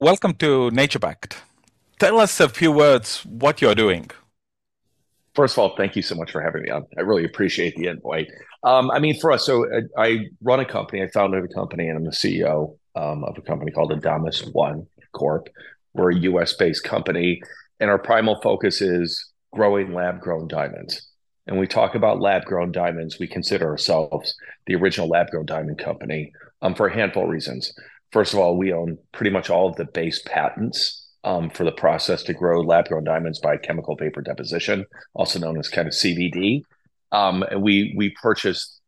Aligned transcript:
Welcome 0.00 0.34
to 0.34 0.70
NaturePact. 0.70 1.38
Tell 1.98 2.20
us 2.20 2.38
a 2.38 2.48
few 2.48 2.70
words 2.70 3.26
what 3.26 3.60
you're 3.60 3.74
doing. 3.74 4.08
First 5.34 5.54
of 5.54 5.58
all, 5.58 5.76
thank 5.76 5.96
you 5.96 6.02
so 6.02 6.14
much 6.14 6.30
for 6.30 6.40
having 6.40 6.62
me 6.62 6.70
on. 6.70 6.86
I 6.96 7.00
really 7.00 7.24
appreciate 7.24 7.74
the 7.74 7.88
invite. 7.88 8.28
Um, 8.62 8.92
I 8.92 9.00
mean, 9.00 9.18
for 9.18 9.32
us, 9.32 9.44
so 9.44 9.66
I, 9.66 9.78
uh, 9.78 9.80
I, 9.98 10.18
run 10.40 10.60
a 10.60 10.64
company. 10.64 11.02
I 11.02 11.08
founded 11.08 11.44
a 11.44 11.52
company, 11.52 11.88
and 11.88 11.98
I'm 11.98 12.04
the 12.04 12.12
CEO 12.12 12.76
um, 12.94 13.24
of 13.24 13.36
a 13.38 13.42
company 13.42 13.72
called 13.72 13.90
Adamas 13.90 14.48
One 14.52 14.86
Corp. 15.10 15.48
We're 15.94 16.12
a 16.12 16.16
U.S.-based 16.16 16.84
company, 16.84 17.42
and 17.80 17.90
our 17.90 17.98
primal 17.98 18.40
focus 18.40 18.80
is 18.80 19.32
growing 19.52 19.94
lab-grown 19.94 20.46
diamonds. 20.46 21.08
And 21.48 21.58
we 21.58 21.66
talk 21.66 21.96
about 21.96 22.20
lab-grown 22.20 22.70
diamonds. 22.70 23.18
We 23.18 23.26
consider 23.26 23.66
ourselves 23.68 24.32
the 24.66 24.76
original 24.76 25.08
lab-grown 25.08 25.46
diamond 25.46 25.78
company 25.78 26.32
um, 26.62 26.76
for 26.76 26.86
a 26.86 26.94
handful 26.94 27.24
of 27.24 27.30
reasons. 27.30 27.72
First 28.12 28.32
of 28.32 28.40
all, 28.40 28.56
we 28.56 28.72
own 28.72 28.98
pretty 29.12 29.30
much 29.30 29.50
all 29.50 29.68
of 29.68 29.76
the 29.76 29.84
base 29.84 30.22
patents 30.24 31.08
um, 31.24 31.50
for 31.50 31.64
the 31.64 31.72
process 31.72 32.22
to 32.24 32.32
grow 32.32 32.60
lab 32.62 32.88
grown 32.88 33.04
diamonds 33.04 33.38
by 33.38 33.56
chemical 33.56 33.96
vapor 33.96 34.22
deposition, 34.22 34.86
also 35.14 35.38
known 35.38 35.58
as 35.58 35.68
kind 35.68 35.86
of 35.86 35.94
CVD. 35.94 36.62
Um, 37.12 37.42
and 37.42 37.62
we 37.62 37.94
we 37.96 38.14
purchased 38.22 38.80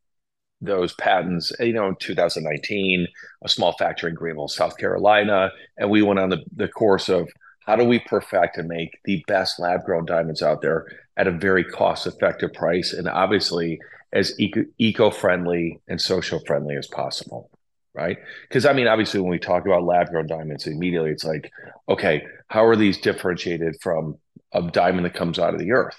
those 0.63 0.95
patents, 0.95 1.53
you 1.59 1.73
know, 1.73 1.89
in 1.89 1.97
2019, 2.01 3.07
a 3.45 3.49
small 3.49 3.73
factory 3.73 4.11
in 4.11 4.17
Greenville, 4.17 4.49
South 4.49 4.77
Carolina, 4.77 5.51
and 5.79 5.91
we 5.91 6.03
went 6.03 6.21
on 6.21 6.29
the, 6.29 6.45
the 6.55 6.69
course 6.69 7.09
of 7.09 7.31
how 7.67 7.77
do 7.77 7.85
we 7.85 7.99
perfect 7.99 8.59
and 8.59 8.69
make 8.69 8.99
the 9.05 9.25
best 9.27 9.59
lab 9.59 9.85
grown 9.85 10.05
diamonds 10.05 10.43
out 10.43 10.61
there 10.61 10.87
at 11.17 11.27
a 11.27 11.31
very 11.31 11.65
cost 11.65 12.07
effective 12.07 12.53
price, 12.53 12.93
and 12.93 13.09
obviously 13.09 13.79
as 14.13 14.35
eco 14.79 15.11
friendly 15.11 15.79
and 15.89 16.01
social 16.01 16.41
friendly 16.47 16.77
as 16.77 16.87
possible 16.89 17.51
right? 17.95 18.19
Because 18.49 18.67
I 18.67 18.73
mean, 18.73 18.87
obviously, 18.87 19.21
when 19.21 19.31
we 19.31 19.39
talk 19.39 19.67
about 19.67 19.85
lab 19.85 20.09
grown 20.09 20.27
diamonds, 20.27 20.67
immediately 20.67 21.11
it's 21.11 21.25
like, 21.25 21.51
okay, 21.89 22.25
how 22.49 22.65
are 22.65 22.77
these 22.77 22.99
differentiated 22.99 23.77
from 23.81 24.17
a 24.53 24.63
diamond 24.63 25.05
that 25.05 25.15
comes 25.15 25.39
out 25.39 25.55
of 25.55 25.61
the 25.61 25.73
earth? 25.73 25.97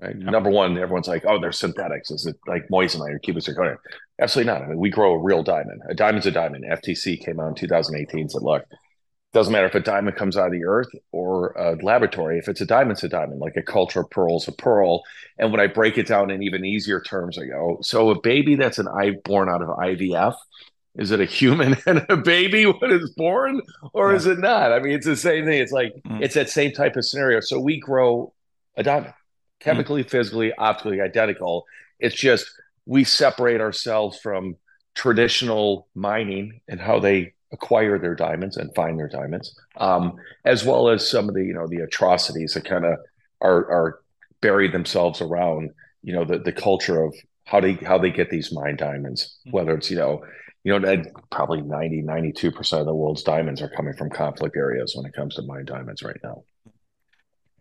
Right. 0.00 0.16
Yep. 0.16 0.30
Number 0.30 0.50
one, 0.50 0.76
everyone's 0.76 1.06
like, 1.06 1.24
oh, 1.24 1.40
they're 1.40 1.52
synthetics. 1.52 2.10
Is 2.10 2.26
it 2.26 2.36
like 2.48 2.66
moissanite 2.68 3.14
or 3.14 3.18
cubic 3.20 3.44
zirconia? 3.44 3.76
Absolutely 4.20 4.52
not. 4.52 4.62
I 4.62 4.66
mean, 4.66 4.78
we 4.78 4.90
grow 4.90 5.12
a 5.12 5.22
real 5.22 5.44
diamond. 5.44 5.82
A 5.88 5.94
diamond's 5.94 6.26
a 6.26 6.32
diamond. 6.32 6.64
FTC 6.64 7.24
came 7.24 7.38
out 7.38 7.48
in 7.48 7.54
2018 7.54 8.20
and 8.20 8.30
said, 8.30 8.42
look, 8.42 8.64
doesn't 9.32 9.52
matter 9.52 9.66
if 9.66 9.74
a 9.74 9.80
diamond 9.80 10.16
comes 10.16 10.36
out 10.36 10.46
of 10.46 10.52
the 10.52 10.64
earth 10.64 10.88
or 11.12 11.52
a 11.52 11.76
laboratory. 11.84 12.38
If 12.38 12.48
it's 12.48 12.60
a 12.60 12.66
diamond, 12.66 12.92
it's 12.92 13.04
a 13.04 13.08
diamond. 13.08 13.40
Like 13.40 13.56
a 13.56 13.62
culture 13.62 14.04
pearl 14.04 14.36
is 14.36 14.48
a 14.48 14.52
pearl. 14.52 15.02
And 15.38 15.52
when 15.52 15.60
I 15.60 15.68
break 15.68 15.96
it 15.96 16.06
down 16.06 16.30
in 16.30 16.42
even 16.42 16.64
easier 16.64 17.00
terms, 17.00 17.38
I 17.38 17.46
go, 17.46 17.78
so 17.82 18.10
a 18.10 18.20
baby 18.20 18.56
that's 18.56 18.78
an 18.78 18.88
eye 18.88 19.12
born 19.24 19.48
out 19.48 19.62
of 19.62 19.68
IVF 19.68 20.34
is 20.96 21.10
it 21.10 21.20
a 21.20 21.24
human 21.24 21.76
and 21.86 22.04
a 22.08 22.16
baby 22.16 22.64
when 22.64 22.90
it's 22.90 23.10
born 23.10 23.60
or 23.92 24.10
yeah. 24.10 24.16
is 24.16 24.26
it 24.26 24.38
not 24.38 24.72
i 24.72 24.78
mean 24.78 24.92
it's 24.92 25.06
the 25.06 25.16
same 25.16 25.44
thing 25.44 25.60
it's 25.60 25.72
like 25.72 25.94
mm. 26.06 26.22
it's 26.22 26.34
that 26.34 26.50
same 26.50 26.72
type 26.72 26.96
of 26.96 27.04
scenario 27.04 27.40
so 27.40 27.58
we 27.58 27.78
grow 27.78 28.32
a 28.76 28.82
diamond 28.82 29.14
chemically 29.60 30.04
mm. 30.04 30.10
physically 30.10 30.52
optically 30.54 31.00
identical 31.00 31.64
it's 31.98 32.14
just 32.14 32.46
we 32.86 33.04
separate 33.04 33.60
ourselves 33.60 34.18
from 34.18 34.56
traditional 34.94 35.88
mining 35.94 36.60
and 36.68 36.80
how 36.80 36.98
they 36.98 37.32
acquire 37.52 37.98
their 37.98 38.14
diamonds 38.14 38.56
and 38.56 38.74
find 38.74 38.98
their 38.98 39.08
diamonds 39.08 39.58
um, 39.76 40.16
as 40.44 40.64
well 40.64 40.88
as 40.88 41.08
some 41.08 41.28
of 41.28 41.34
the 41.34 41.44
you 41.44 41.54
know 41.54 41.66
the 41.68 41.78
atrocities 41.78 42.54
that 42.54 42.64
kind 42.64 42.84
of 42.84 42.98
are 43.40 43.70
are 43.70 44.00
buried 44.40 44.72
themselves 44.72 45.20
around 45.20 45.70
you 46.02 46.12
know 46.12 46.24
the, 46.24 46.38
the 46.38 46.52
culture 46.52 47.02
of 47.02 47.14
how 47.44 47.60
they 47.60 47.74
how 47.74 47.96
they 47.96 48.10
get 48.10 48.30
these 48.30 48.52
mine 48.52 48.76
diamonds 48.76 49.38
mm. 49.46 49.52
whether 49.52 49.74
it's 49.74 49.90
you 49.90 49.96
know 49.96 50.22
you 50.64 50.78
know, 50.78 51.02
probably 51.30 51.60
90, 51.60 52.02
92% 52.02 52.80
of 52.80 52.86
the 52.86 52.94
world's 52.94 53.22
diamonds 53.22 53.60
are 53.60 53.68
coming 53.68 53.92
from 53.92 54.08
conflict 54.08 54.56
areas 54.56 54.96
when 54.96 55.04
it 55.04 55.12
comes 55.12 55.34
to 55.36 55.42
mine 55.42 55.66
diamonds 55.66 56.02
right 56.02 56.18
now. 56.24 56.42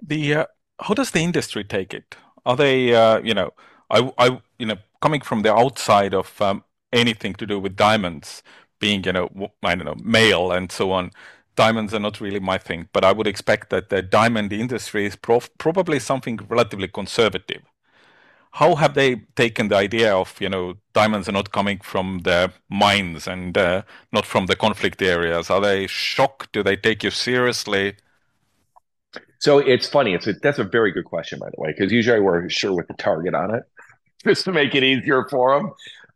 The 0.01 0.35
uh, 0.35 0.45
how 0.79 0.93
does 0.93 1.11
the 1.11 1.19
industry 1.19 1.63
take 1.63 1.93
it? 1.93 2.15
Are 2.45 2.55
they, 2.55 2.95
uh, 2.95 3.19
you 3.19 3.33
know, 3.33 3.51
I, 3.89 4.11
I, 4.17 4.41
you 4.57 4.65
know, 4.65 4.77
coming 5.01 5.21
from 5.21 5.43
the 5.43 5.53
outside 5.53 6.13
of 6.13 6.41
um, 6.41 6.63
anything 6.91 7.33
to 7.35 7.45
do 7.45 7.59
with 7.59 7.75
diamonds, 7.75 8.41
being, 8.79 9.03
you 9.03 9.13
know, 9.13 9.29
I 9.61 9.75
don't 9.75 9.85
know, 9.85 9.95
male 10.01 10.51
and 10.51 10.71
so 10.71 10.91
on, 10.91 11.11
diamonds 11.55 11.93
are 11.93 11.99
not 11.99 12.19
really 12.19 12.39
my 12.39 12.57
thing. 12.57 12.89
But 12.93 13.05
I 13.05 13.11
would 13.11 13.27
expect 13.27 13.69
that 13.69 13.89
the 13.89 14.01
diamond 14.01 14.51
industry 14.51 15.05
is 15.05 15.15
prof- 15.15 15.49
probably 15.57 15.99
something 15.99 16.39
relatively 16.49 16.87
conservative 16.87 17.61
how 18.53 18.75
have 18.75 18.93
they 18.93 19.15
taken 19.35 19.67
the 19.67 19.75
idea 19.75 20.15
of 20.15 20.39
you 20.39 20.49
know 20.49 20.75
diamonds 20.93 21.27
are 21.29 21.33
not 21.33 21.51
coming 21.51 21.79
from 21.79 22.19
the 22.23 22.51
mines 22.69 23.27
and 23.27 23.57
uh, 23.57 23.83
not 24.11 24.25
from 24.25 24.45
the 24.45 24.55
conflict 24.55 25.01
areas? 25.01 25.49
Are 25.49 25.61
they 25.61 25.87
shocked? 25.87 26.51
Do 26.53 26.63
they 26.63 26.75
take 26.75 27.03
you 27.03 27.11
seriously? 27.11 27.95
So 29.39 29.59
it's 29.59 29.87
funny. 29.87 30.13
It's 30.13 30.27
a, 30.27 30.33
that's 30.33 30.59
a 30.59 30.63
very 30.63 30.91
good 30.91 31.05
question 31.05 31.39
by 31.39 31.49
the 31.49 31.61
way 31.61 31.73
because 31.75 31.91
usually 31.91 32.19
we're 32.19 32.49
sure 32.49 32.73
with 32.73 32.87
the 32.87 32.93
target 32.93 33.33
on 33.33 33.55
it 33.55 33.63
just 34.23 34.45
to 34.45 34.51
make 34.51 34.73
it 34.75 34.83
easier 34.83 35.27
for 35.29 35.55
them 35.55 35.71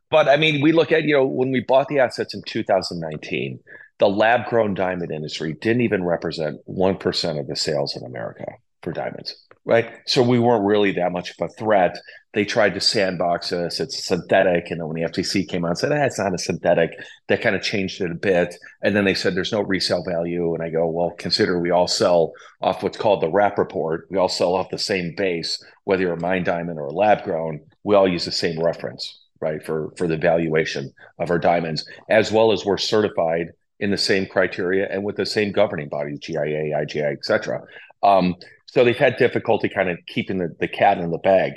but 0.10 0.28
i 0.28 0.38
mean 0.38 0.62
we 0.62 0.72
look 0.72 0.92
at 0.92 1.04
you 1.04 1.14
know 1.14 1.26
when 1.26 1.52
we 1.52 1.62
bought 1.62 1.88
the 1.88 2.00
assets 2.00 2.34
in 2.34 2.42
2019 2.44 3.60
the 4.00 4.08
lab 4.08 4.46
grown 4.46 4.74
diamond 4.74 5.12
industry 5.12 5.54
didn't 5.54 5.82
even 5.82 6.04
represent 6.04 6.60
1% 6.68 7.40
of 7.40 7.48
the 7.48 7.56
sales 7.56 7.96
in 7.96 8.04
america 8.06 8.46
for 8.82 8.92
diamonds 8.92 9.36
right? 9.68 9.92
So 10.06 10.24
we 10.24 10.40
weren't 10.40 10.64
really 10.64 10.94
that 10.94 11.12
much 11.12 11.32
of 11.32 11.36
a 11.42 11.54
threat. 11.54 12.00
They 12.34 12.46
tried 12.46 12.74
to 12.76 12.80
sandbox 12.80 13.52
us. 13.52 13.82
It's 13.82 14.06
synthetic. 14.06 14.72
And 14.72 14.80
then 14.80 14.88
when 14.88 14.96
the 14.96 15.10
FTC 15.10 15.46
came 15.46 15.66
out 15.66 15.72
and 15.72 15.78
said, 15.78 15.92
ah, 15.92 16.06
it's 16.06 16.18
not 16.18 16.34
a 16.34 16.38
synthetic, 16.38 16.92
that 17.28 17.42
kind 17.42 17.54
of 17.54 17.62
changed 17.62 18.00
it 18.00 18.10
a 18.10 18.16
bit. 18.16 18.56
And 18.82 18.96
then 18.96 19.04
they 19.04 19.14
said 19.14 19.36
there's 19.36 19.52
no 19.52 19.62
resale 19.62 20.06
value. 20.06 20.54
And 20.54 20.64
I 20.64 20.70
go, 20.70 20.88
well, 20.88 21.12
consider 21.18 21.60
we 21.60 21.72
all 21.72 21.88
sell 21.88 22.32
off 22.62 22.82
what's 22.82 22.98
called 22.98 23.22
the 23.22 23.28
Rapaport. 23.28 24.04
We 24.10 24.18
all 24.18 24.30
sell 24.30 24.56
off 24.56 24.70
the 24.70 24.78
same 24.78 25.14
base, 25.18 25.62
whether 25.84 26.04
you're 26.04 26.14
a 26.14 26.22
mine 26.22 26.46
diamond 26.46 26.80
or 26.80 26.86
a 26.86 26.94
lab 26.94 27.26
grown, 27.26 27.60
we 27.84 27.94
all 27.94 28.08
use 28.08 28.24
the 28.24 28.32
same 28.32 28.58
reference, 28.64 29.20
right? 29.42 29.62
For 29.66 29.92
for 29.98 30.08
the 30.08 30.18
valuation 30.18 30.94
of 31.20 31.30
our 31.30 31.40
diamonds, 31.40 31.86
as 32.10 32.32
well 32.32 32.54
as 32.54 32.66
we're 32.66 32.78
certified 32.78 33.52
in 33.82 33.92
the 33.92 33.98
same 33.98 34.26
criteria 34.28 34.88
and 34.90 35.04
with 35.04 35.18
the 35.18 35.26
same 35.26 35.52
governing 35.52 35.90
bodies, 35.90 36.20
GIA, 36.20 36.72
IGI, 36.74 37.14
et 37.14 37.26
cetera. 37.26 37.62
Um, 38.04 38.36
so 38.68 38.84
they've 38.84 38.98
had 38.98 39.18
difficulty 39.18 39.70
kind 39.70 39.90
of 39.90 39.98
keeping 40.08 40.38
the, 40.38 40.56
the 40.60 40.68
cat 40.68 40.98
in 40.98 41.10
the 41.10 41.18
bag. 41.18 41.54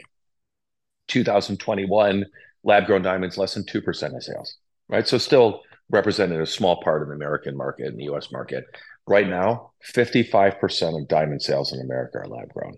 2021, 1.08 2.24
lab 2.62 2.86
grown 2.86 3.02
diamonds 3.02 3.36
less 3.36 3.54
than 3.54 3.64
2% 3.64 4.16
of 4.16 4.22
sales, 4.22 4.56
right? 4.88 5.06
So 5.06 5.18
still 5.18 5.62
represented 5.90 6.40
a 6.40 6.46
small 6.46 6.80
part 6.82 7.02
of 7.02 7.08
the 7.08 7.14
American 7.14 7.56
market 7.56 7.86
and 7.88 7.98
the 7.98 8.04
US 8.04 8.30
market. 8.30 8.64
Right 9.06 9.28
now, 9.28 9.72
55% 9.92 11.00
of 11.00 11.08
diamond 11.08 11.42
sales 11.42 11.72
in 11.72 11.80
America 11.80 12.18
are 12.18 12.28
lab 12.28 12.52
grown. 12.52 12.76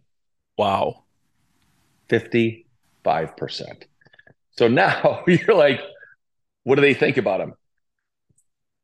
Wow. 0.56 1.04
55%. 2.08 2.64
So 4.56 4.68
now 4.68 5.24
you're 5.26 5.54
like, 5.54 5.80
what 6.64 6.76
do 6.76 6.80
they 6.80 6.94
think 6.94 7.18
about 7.18 7.38
them? 7.38 7.52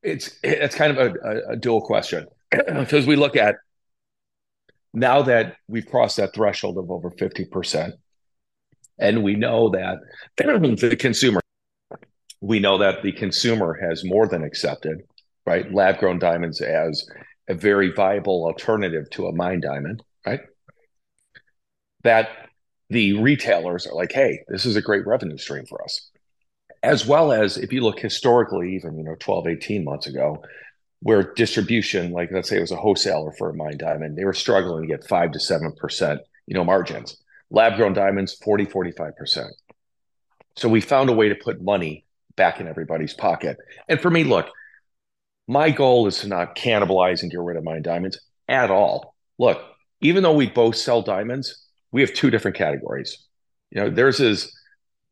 It's 0.03 0.39
it's 0.45 0.77
kind 0.77 0.97
of 0.97 0.99
a, 0.99 1.29
a, 1.29 1.53
a 1.53 1.57
dual 1.57 1.81
question 1.81 2.27
because 2.51 3.07
we 3.07 3.17
look 3.17 3.35
at 3.35 3.57
now 5.01 5.23
that 5.23 5.57
we've 5.69 5.87
crossed 5.87 6.17
that 6.19 6.35
threshold 6.35 6.79
of 6.79 6.91
over 6.91 7.11
50%, 7.11 7.93
And 8.99 9.23
we 9.23 9.37
know 9.37 9.71
that 9.71 9.99
the 10.37 10.97
consumer, 10.97 11.41
we 12.41 12.61
know 12.61 12.79
that 12.79 13.03
the 13.03 13.13
consumer 13.13 13.79
has 13.89 14.05
more 14.05 14.27
than 14.29 14.43
accepted, 14.43 15.03
right? 15.47 15.73
Lab 15.73 15.99
grown 15.99 16.19
diamonds 16.19 16.61
as 16.61 17.07
a 17.49 17.55
very 17.55 17.93
viable 17.93 18.45
alternative 18.45 19.09
to 19.11 19.27
a 19.27 19.33
mine 19.33 19.61
diamond, 19.61 20.03
right? 20.27 20.41
That 22.05 22.31
the 22.91 23.15
retailers 23.15 23.87
are 23.87 23.95
like, 23.95 24.13
hey, 24.13 24.43
this 24.49 24.65
is 24.67 24.77
a 24.77 24.83
great 24.83 25.07
revenue 25.07 25.39
stream 25.39 25.67
for 25.67 25.83
us. 25.83 26.11
As 26.83 27.07
well 27.07 27.33
as 27.33 27.59
if 27.59 27.73
you 27.73 27.83
look 27.83 27.99
historically, 27.99 28.77
even 28.77 28.97
you 28.97 29.05
know, 29.05 29.17
12, 29.19 29.49
18 29.49 29.85
months 29.85 30.07
ago, 30.07 30.43
where 31.01 31.23
distribution, 31.35 32.13
like 32.13 32.31
let's 32.33 32.49
say 32.49 32.57
it 32.57 32.61
was 32.61 32.73
a 32.73 32.77
wholesaler 32.77 33.33
for 33.33 33.51
a 33.51 33.55
mine 33.55 33.79
diamond, 33.79 34.17
they 34.17 34.25
were 34.25 34.33
struggling 34.33 34.83
to 34.83 34.89
get 34.89 35.07
five 35.07 35.33
to 35.33 35.41
seven 35.41 35.73
percent, 35.73 36.21
you 36.47 36.55
know, 36.55 36.65
margins. 36.65 37.17
Lab 37.51 37.77
grown 37.77 37.95
diamonds, 37.95 38.35
40, 38.43 38.67
45%. 38.67 39.47
So 40.57 40.69
we 40.69 40.81
found 40.81 41.09
a 41.09 41.15
way 41.15 41.29
to 41.29 41.35
put 41.35 41.63
money 41.63 42.05
back 42.37 42.61
in 42.61 42.69
everybody's 42.69 43.15
pocket. 43.15 43.57
And 43.89 44.01
for 44.01 44.11
me, 44.11 44.25
look, 44.25 44.47
my 45.47 45.71
goal 45.71 46.07
is 46.07 46.21
to 46.21 46.29
not 46.29 46.57
cannibalize 46.57 47.23
and 47.23 47.31
get 47.31 47.41
rid 47.41 47.57
of 47.57 47.65
mine 47.65 47.83
diamonds 47.83 48.21
at 48.49 48.71
all. 48.71 49.15
Look, 49.39 49.63
even 50.01 50.23
though 50.23 50.35
we 50.35 50.47
both 50.49 50.77
sell 50.77 51.01
diamonds, 51.01 51.67
we 51.91 52.03
have 52.03 52.13
two 52.13 52.31
different 52.31 52.57
categories. 52.57 53.27
You 53.71 53.81
know, 53.81 53.91
theirs 53.91 54.21
is 54.21 54.55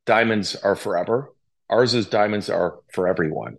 diamonds 0.05 0.57
are 0.57 0.77
forever. 0.77 1.33
Ours 1.71 1.95
is 1.95 2.07
diamonds 2.07 2.51
are 2.51 2.79
for 2.93 3.09
everyone. 3.09 3.57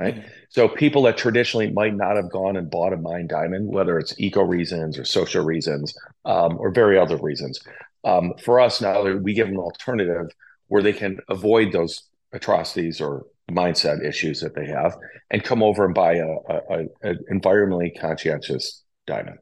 Right. 0.00 0.16
Mm-hmm. 0.16 0.28
So 0.48 0.66
people 0.66 1.02
that 1.02 1.18
traditionally 1.18 1.70
might 1.70 1.94
not 1.94 2.16
have 2.16 2.30
gone 2.30 2.56
and 2.56 2.70
bought 2.70 2.94
a 2.94 2.96
mine 2.96 3.26
diamond, 3.26 3.68
whether 3.68 3.98
it's 3.98 4.18
eco 4.18 4.42
reasons 4.42 4.98
or 4.98 5.04
social 5.04 5.44
reasons 5.44 5.94
um, 6.24 6.56
or 6.58 6.70
very 6.70 6.98
other 6.98 7.18
reasons, 7.18 7.60
um, 8.04 8.32
for 8.42 8.60
us 8.60 8.80
now 8.80 9.02
we 9.02 9.34
give 9.34 9.46
them 9.46 9.56
an 9.56 9.62
alternative 9.62 10.30
where 10.68 10.82
they 10.82 10.94
can 10.94 11.18
avoid 11.28 11.72
those 11.72 12.04
atrocities 12.32 13.00
or 13.00 13.26
mindset 13.50 14.02
issues 14.02 14.40
that 14.40 14.54
they 14.54 14.66
have 14.66 14.96
and 15.30 15.44
come 15.44 15.62
over 15.62 15.84
and 15.84 15.94
buy 15.94 16.14
a, 16.14 16.28
a, 16.48 16.84
a 17.02 17.14
environmentally 17.30 17.90
conscientious 18.00 18.82
diamond. 19.06 19.38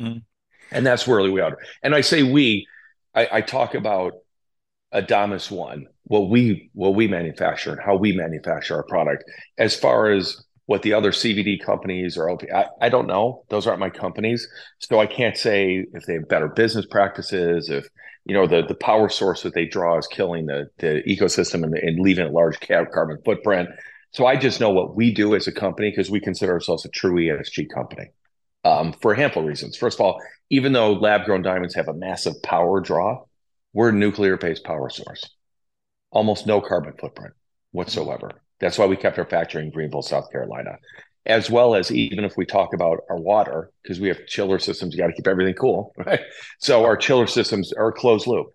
Mm. 0.00 0.22
And 0.72 0.86
that's 0.86 1.06
where 1.06 1.20
we 1.30 1.40
are. 1.40 1.58
And 1.82 1.94
I 1.94 2.00
say 2.00 2.22
we, 2.22 2.66
I, 3.14 3.28
I 3.32 3.40
talk 3.42 3.74
about 3.74 4.14
Adamas 4.92 5.50
One, 5.50 5.86
what 6.10 6.28
we 6.28 6.68
what 6.72 6.96
we 6.96 7.06
manufacture 7.06 7.70
and 7.70 7.80
how 7.80 7.94
we 7.94 8.10
manufacture 8.10 8.74
our 8.74 8.82
product. 8.82 9.22
As 9.58 9.76
far 9.76 10.10
as 10.10 10.44
what 10.66 10.82
the 10.82 10.92
other 10.92 11.12
CVD 11.12 11.64
companies 11.64 12.18
or 12.18 12.28
LP, 12.28 12.50
I, 12.50 12.66
I 12.80 12.88
don't 12.88 13.06
know. 13.06 13.44
Those 13.48 13.68
aren't 13.68 13.78
my 13.78 13.90
companies, 13.90 14.48
so 14.80 14.98
I 14.98 15.06
can't 15.06 15.36
say 15.36 15.86
if 15.94 16.06
they 16.06 16.14
have 16.14 16.28
better 16.28 16.48
business 16.48 16.84
practices. 16.84 17.70
If 17.70 17.86
you 18.24 18.34
know 18.34 18.48
the 18.48 18.66
the 18.66 18.74
power 18.74 19.08
source 19.08 19.44
that 19.44 19.54
they 19.54 19.66
draw 19.66 19.98
is 19.98 20.08
killing 20.08 20.46
the 20.46 20.68
the 20.78 21.00
ecosystem 21.06 21.62
and, 21.62 21.74
and 21.74 22.00
leaving 22.00 22.26
a 22.26 22.30
large 22.30 22.58
carbon 22.58 23.18
footprint. 23.24 23.68
So 24.10 24.26
I 24.26 24.34
just 24.34 24.58
know 24.58 24.70
what 24.70 24.96
we 24.96 25.14
do 25.14 25.36
as 25.36 25.46
a 25.46 25.52
company 25.52 25.90
because 25.90 26.10
we 26.10 26.18
consider 26.18 26.50
ourselves 26.50 26.84
a 26.84 26.88
true 26.88 27.14
ESG 27.14 27.68
company 27.72 28.08
um, 28.64 28.94
for 28.94 29.12
a 29.12 29.16
handful 29.16 29.44
of 29.44 29.48
reasons. 29.48 29.76
First 29.76 30.00
of 30.00 30.06
all, 30.06 30.20
even 30.50 30.72
though 30.72 30.94
lab 30.94 31.24
grown 31.24 31.42
diamonds 31.42 31.76
have 31.76 31.86
a 31.86 31.94
massive 31.94 32.34
power 32.42 32.80
draw, 32.80 33.22
we're 33.72 33.90
a 33.90 33.92
nuclear 33.92 34.36
based 34.36 34.64
power 34.64 34.90
source, 34.90 35.22
almost 36.10 36.46
no 36.46 36.60
carbon 36.60 36.94
footprint 36.98 37.34
whatsoever. 37.72 38.30
That's 38.60 38.78
why 38.78 38.86
we 38.86 38.96
kept 38.96 39.18
our 39.18 39.24
factory 39.24 39.62
in 39.62 39.70
Greenville, 39.70 40.02
South 40.02 40.30
Carolina. 40.30 40.78
As 41.26 41.50
well 41.50 41.74
as 41.74 41.92
even 41.92 42.24
if 42.24 42.36
we 42.36 42.46
talk 42.46 42.72
about 42.72 43.00
our 43.10 43.18
water, 43.18 43.70
because 43.82 44.00
we 44.00 44.08
have 44.08 44.26
chiller 44.26 44.58
systems, 44.58 44.94
you 44.94 45.00
got 45.00 45.08
to 45.08 45.12
keep 45.12 45.26
everything 45.26 45.54
cool, 45.54 45.92
right? 46.06 46.20
So 46.58 46.84
our 46.84 46.96
chiller 46.96 47.26
systems 47.26 47.72
are 47.72 47.92
closed 47.92 48.26
loop. 48.26 48.48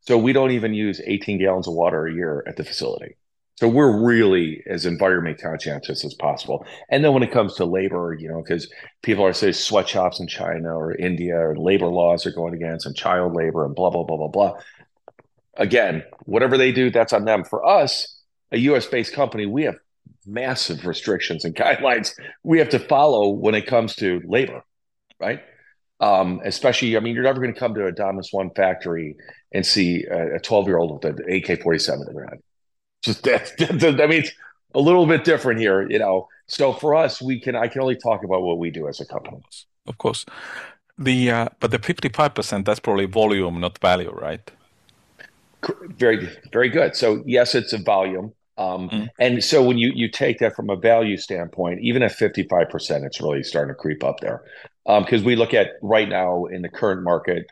So 0.00 0.18
we 0.18 0.32
don't 0.32 0.50
even 0.52 0.74
use 0.74 1.00
18 1.04 1.38
gallons 1.38 1.68
of 1.68 1.74
water 1.74 2.06
a 2.06 2.12
year 2.12 2.44
at 2.46 2.56
the 2.56 2.64
facility. 2.64 3.16
So 3.58 3.66
we're 3.66 4.00
really 4.00 4.62
as 4.68 4.86
environment 4.86 5.40
conscientious 5.40 6.04
as 6.04 6.14
possible. 6.14 6.64
And 6.90 7.04
then 7.04 7.12
when 7.12 7.24
it 7.24 7.32
comes 7.32 7.54
to 7.54 7.64
labor, 7.64 8.16
you 8.16 8.28
know, 8.28 8.40
because 8.40 8.72
people 9.02 9.24
are 9.24 9.32
saying 9.32 9.54
sweatshops 9.54 10.20
in 10.20 10.28
China 10.28 10.78
or 10.78 10.94
India 10.94 11.36
or 11.36 11.56
labor 11.56 11.88
laws 11.88 12.24
are 12.24 12.30
going 12.30 12.54
against 12.54 12.86
and 12.86 12.94
child 12.94 13.34
labor 13.34 13.66
and 13.66 13.74
blah, 13.74 13.90
blah, 13.90 14.04
blah, 14.04 14.16
blah, 14.16 14.28
blah. 14.28 14.52
Again, 15.58 16.04
whatever 16.24 16.56
they 16.56 16.72
do, 16.72 16.90
that's 16.90 17.12
on 17.12 17.24
them. 17.24 17.44
For 17.44 17.64
us, 17.64 18.20
a 18.52 18.58
US 18.58 18.86
based 18.86 19.12
company, 19.12 19.46
we 19.46 19.64
have 19.64 19.76
massive 20.26 20.86
restrictions 20.86 21.44
and 21.44 21.54
guidelines 21.64 22.14
we 22.42 22.58
have 22.58 22.68
to 22.70 22.78
follow 22.78 23.28
when 23.28 23.54
it 23.54 23.66
comes 23.66 23.94
to 23.96 24.22
labor, 24.26 24.62
right? 25.20 25.40
Um, 26.00 26.40
especially, 26.44 26.96
I 26.96 27.00
mean, 27.00 27.14
you're 27.14 27.24
never 27.24 27.40
going 27.40 27.52
to 27.52 27.58
come 27.58 27.74
to 27.74 27.86
a 27.86 27.92
Adamas 27.92 28.28
One 28.32 28.50
factory 28.54 29.16
and 29.52 29.66
see 29.66 30.04
a 30.04 30.38
12 30.38 30.66
year 30.66 30.78
old 30.78 31.04
with 31.04 31.18
an 31.18 31.32
AK 31.32 31.60
47 31.60 32.06
in 32.08 32.14
their 32.14 32.38
just 33.02 33.22
that, 33.28 33.56
that, 33.58 34.00
I 34.00 34.06
mean, 34.06 34.20
it's 34.20 34.32
a 34.74 34.80
little 34.80 35.06
bit 35.06 35.24
different 35.24 35.60
here, 35.60 35.88
you 35.90 35.98
know. 35.98 36.28
So 36.46 36.72
for 36.72 36.94
us, 36.94 37.20
we 37.20 37.40
can 37.40 37.54
I 37.56 37.68
can 37.68 37.80
only 37.82 37.96
talk 37.96 38.24
about 38.24 38.42
what 38.42 38.58
we 38.58 38.70
do 38.70 38.88
as 38.88 39.00
a 39.00 39.06
company. 39.06 39.42
Of 39.86 39.98
course, 39.98 40.24
the 40.96 41.30
uh, 41.30 41.48
but 41.60 41.70
the 41.70 41.78
fifty 41.78 42.08
five 42.08 42.34
percent 42.34 42.66
that's 42.66 42.80
probably 42.80 43.06
volume, 43.06 43.60
not 43.60 43.78
value, 43.78 44.10
right? 44.10 44.50
Very 45.96 46.28
very 46.52 46.68
good. 46.68 46.94
So 46.96 47.22
yes, 47.26 47.54
it's 47.54 47.72
a 47.72 47.78
volume. 47.78 48.32
Um, 48.56 48.88
mm. 48.90 49.08
And 49.18 49.42
so 49.42 49.62
when 49.62 49.78
you 49.78 49.92
you 49.94 50.10
take 50.10 50.38
that 50.40 50.54
from 50.54 50.70
a 50.70 50.76
value 50.76 51.16
standpoint, 51.16 51.80
even 51.82 52.02
at 52.02 52.12
55%, 52.12 53.04
it's 53.04 53.20
really 53.20 53.42
starting 53.42 53.74
to 53.74 53.78
creep 53.78 54.02
up 54.04 54.20
there. 54.20 54.42
Because 54.84 55.20
um, 55.20 55.24
we 55.24 55.36
look 55.36 55.54
at 55.54 55.72
right 55.82 56.08
now 56.08 56.46
in 56.46 56.62
the 56.62 56.68
current 56.68 57.02
market, 57.02 57.46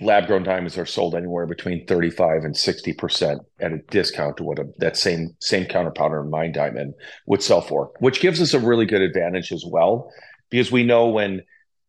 lab 0.00 0.26
grown 0.26 0.42
diamonds 0.42 0.78
are 0.78 0.86
sold 0.86 1.14
anywhere 1.14 1.46
between 1.46 1.86
35 1.86 2.44
and 2.44 2.54
60% 2.54 3.38
at 3.60 3.72
a 3.72 3.78
discount 3.90 4.36
to 4.36 4.44
what 4.44 4.58
a, 4.58 4.66
that 4.78 4.96
same 4.96 5.36
same 5.40 5.66
counterpart 5.66 6.28
mine 6.28 6.52
diamond 6.52 6.94
would 7.26 7.42
sell 7.42 7.60
for, 7.60 7.92
which 8.00 8.20
gives 8.20 8.40
us 8.40 8.54
a 8.54 8.58
really 8.58 8.86
good 8.86 9.02
advantage 9.02 9.52
as 9.52 9.64
well. 9.66 10.12
Because 10.50 10.70
we 10.70 10.84
know 10.84 11.08
when 11.08 11.42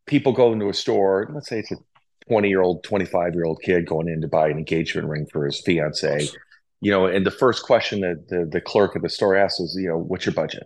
people 0.06 0.32
go 0.32 0.54
into 0.54 0.70
a 0.70 0.74
store, 0.74 1.30
let's 1.34 1.50
say 1.50 1.60
it's 1.60 1.72
a 1.72 1.78
20 2.28 2.50
year 2.50 2.62
old, 2.62 2.84
25 2.84 3.34
year 3.34 3.46
old 3.46 3.62
kid 3.62 3.86
going 3.86 4.08
in 4.08 4.22
to 4.22 4.28
buy 4.28 4.48
an 4.48 4.58
engagement 4.58 5.08
ring 5.08 5.28
for 5.32 5.46
his 5.46 5.62
fiance, 5.62 6.28
you 6.82 6.92
know, 6.92 7.06
and 7.06 7.26
the 7.26 7.32
first 7.32 7.64
question 7.64 8.02
that 8.02 8.28
the, 8.28 8.46
the 8.46 8.62
clerk 8.62 8.96
at 8.96 9.02
the 9.02 9.10
store 9.10 9.36
asks 9.36 9.60
is, 9.60 9.78
you 9.80 9.90
know, 9.90 9.98
what's 9.98 10.26
your 10.26 10.34
budget? 10.34 10.64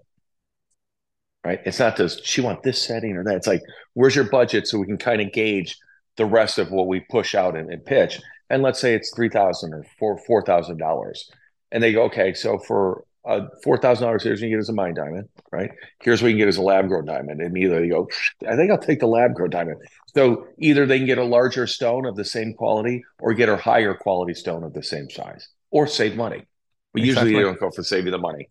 Right. 1.44 1.62
It's 1.66 1.80
not 1.80 1.96
does 1.96 2.20
she 2.24 2.42
want 2.42 2.64
this 2.64 2.82
setting 2.82 3.16
or 3.16 3.24
that. 3.24 3.36
It's 3.36 3.48
like, 3.48 3.62
where's 3.94 4.16
your 4.16 4.26
budget 4.26 4.68
so 4.68 4.78
we 4.78 4.86
can 4.86 4.98
kind 4.98 5.22
of 5.22 5.32
gauge 5.32 5.78
the 6.18 6.26
rest 6.26 6.58
of 6.58 6.70
what 6.70 6.88
we 6.88 7.00
push 7.10 7.34
out 7.34 7.56
and, 7.56 7.72
and 7.72 7.84
pitch. 7.86 8.20
And 8.50 8.62
let's 8.62 8.80
say 8.80 8.94
it's 8.94 9.16
three 9.16 9.30
thousand 9.30 9.74
or 9.74 9.86
four 9.98 10.20
four 10.28 10.44
thousand 10.44 10.78
dollars, 10.78 11.32
and 11.72 11.82
they 11.82 11.94
go, 11.94 12.04
okay, 12.04 12.34
so 12.34 12.60
for 12.60 13.06
uh, 13.26 13.48
four 13.64 13.78
thousand 13.78 14.06
dollars, 14.06 14.24
here's 14.24 14.40
what 14.40 14.48
you 14.48 14.56
get 14.56 14.60
as 14.60 14.70
a 14.70 14.74
mine 14.74 14.94
diamond, 14.94 15.30
right? 15.52 15.72
Here's 16.02 16.22
what 16.22 16.30
you 16.30 16.34
can 16.34 16.40
get 16.40 16.48
as 16.48 16.58
a 16.58 16.62
lab 16.62 16.88
grown 16.88 17.06
diamond. 17.06 17.42
And 17.42 17.50
immediately 17.50 17.88
you 17.88 17.94
go, 17.94 18.10
I 18.48 18.56
think 18.56 18.72
I'll 18.72 18.78
take 18.78 19.00
the 19.00 19.08
lab 19.08 19.34
grown 19.34 19.50
diamond. 19.50 19.82
So 20.16 20.48
either 20.58 20.86
they 20.86 20.98
can 20.98 21.06
get 21.06 21.18
a 21.18 21.24
larger 21.24 21.68
stone 21.68 22.06
of 22.06 22.16
the 22.16 22.26
same 22.26 22.54
quality, 22.54 23.04
or 23.20 23.34
get 23.34 23.50
a 23.50 23.58
higher 23.58 23.94
quality 23.94 24.34
stone 24.34 24.64
of 24.64 24.74
the 24.74 24.84
same 24.84 25.10
size, 25.10 25.50
or 25.72 25.88
save 25.88 26.16
money. 26.16 26.48
But 26.94 27.04
exactly. 27.04 27.32
usually 27.32 27.34
they 27.34 27.42
don't 27.42 27.60
go 27.60 27.72
for 27.72 27.84
saving 27.84 28.12
the 28.12 28.18
money. 28.18 28.50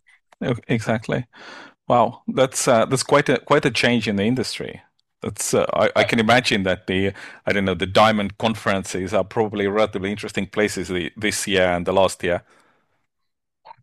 Exactly. 0.68 1.26
Wow, 1.88 2.22
that's 2.28 2.68
uh, 2.68 2.84
that's 2.84 3.02
quite 3.02 3.28
a 3.28 3.38
quite 3.38 3.64
a 3.64 3.70
change 3.70 4.06
in 4.06 4.16
the 4.16 4.24
industry. 4.24 4.82
That's 5.22 5.54
uh, 5.54 5.66
I, 5.72 5.90
I, 5.96 6.04
can 6.04 6.20
imagine 6.20 6.62
that 6.62 6.86
the 6.86 7.12
I 7.44 7.52
don't 7.52 7.64
know 7.64 7.74
the 7.74 7.86
diamond 7.86 8.38
conferences 8.38 9.12
are 9.12 9.24
probably 9.24 9.66
relatively 9.66 10.10
interesting 10.10 10.46
places 10.46 10.88
the, 10.88 11.10
this 11.16 11.46
year 11.48 11.64
and 11.64 11.86
the 11.86 11.92
last 11.92 12.22
year. 12.22 12.42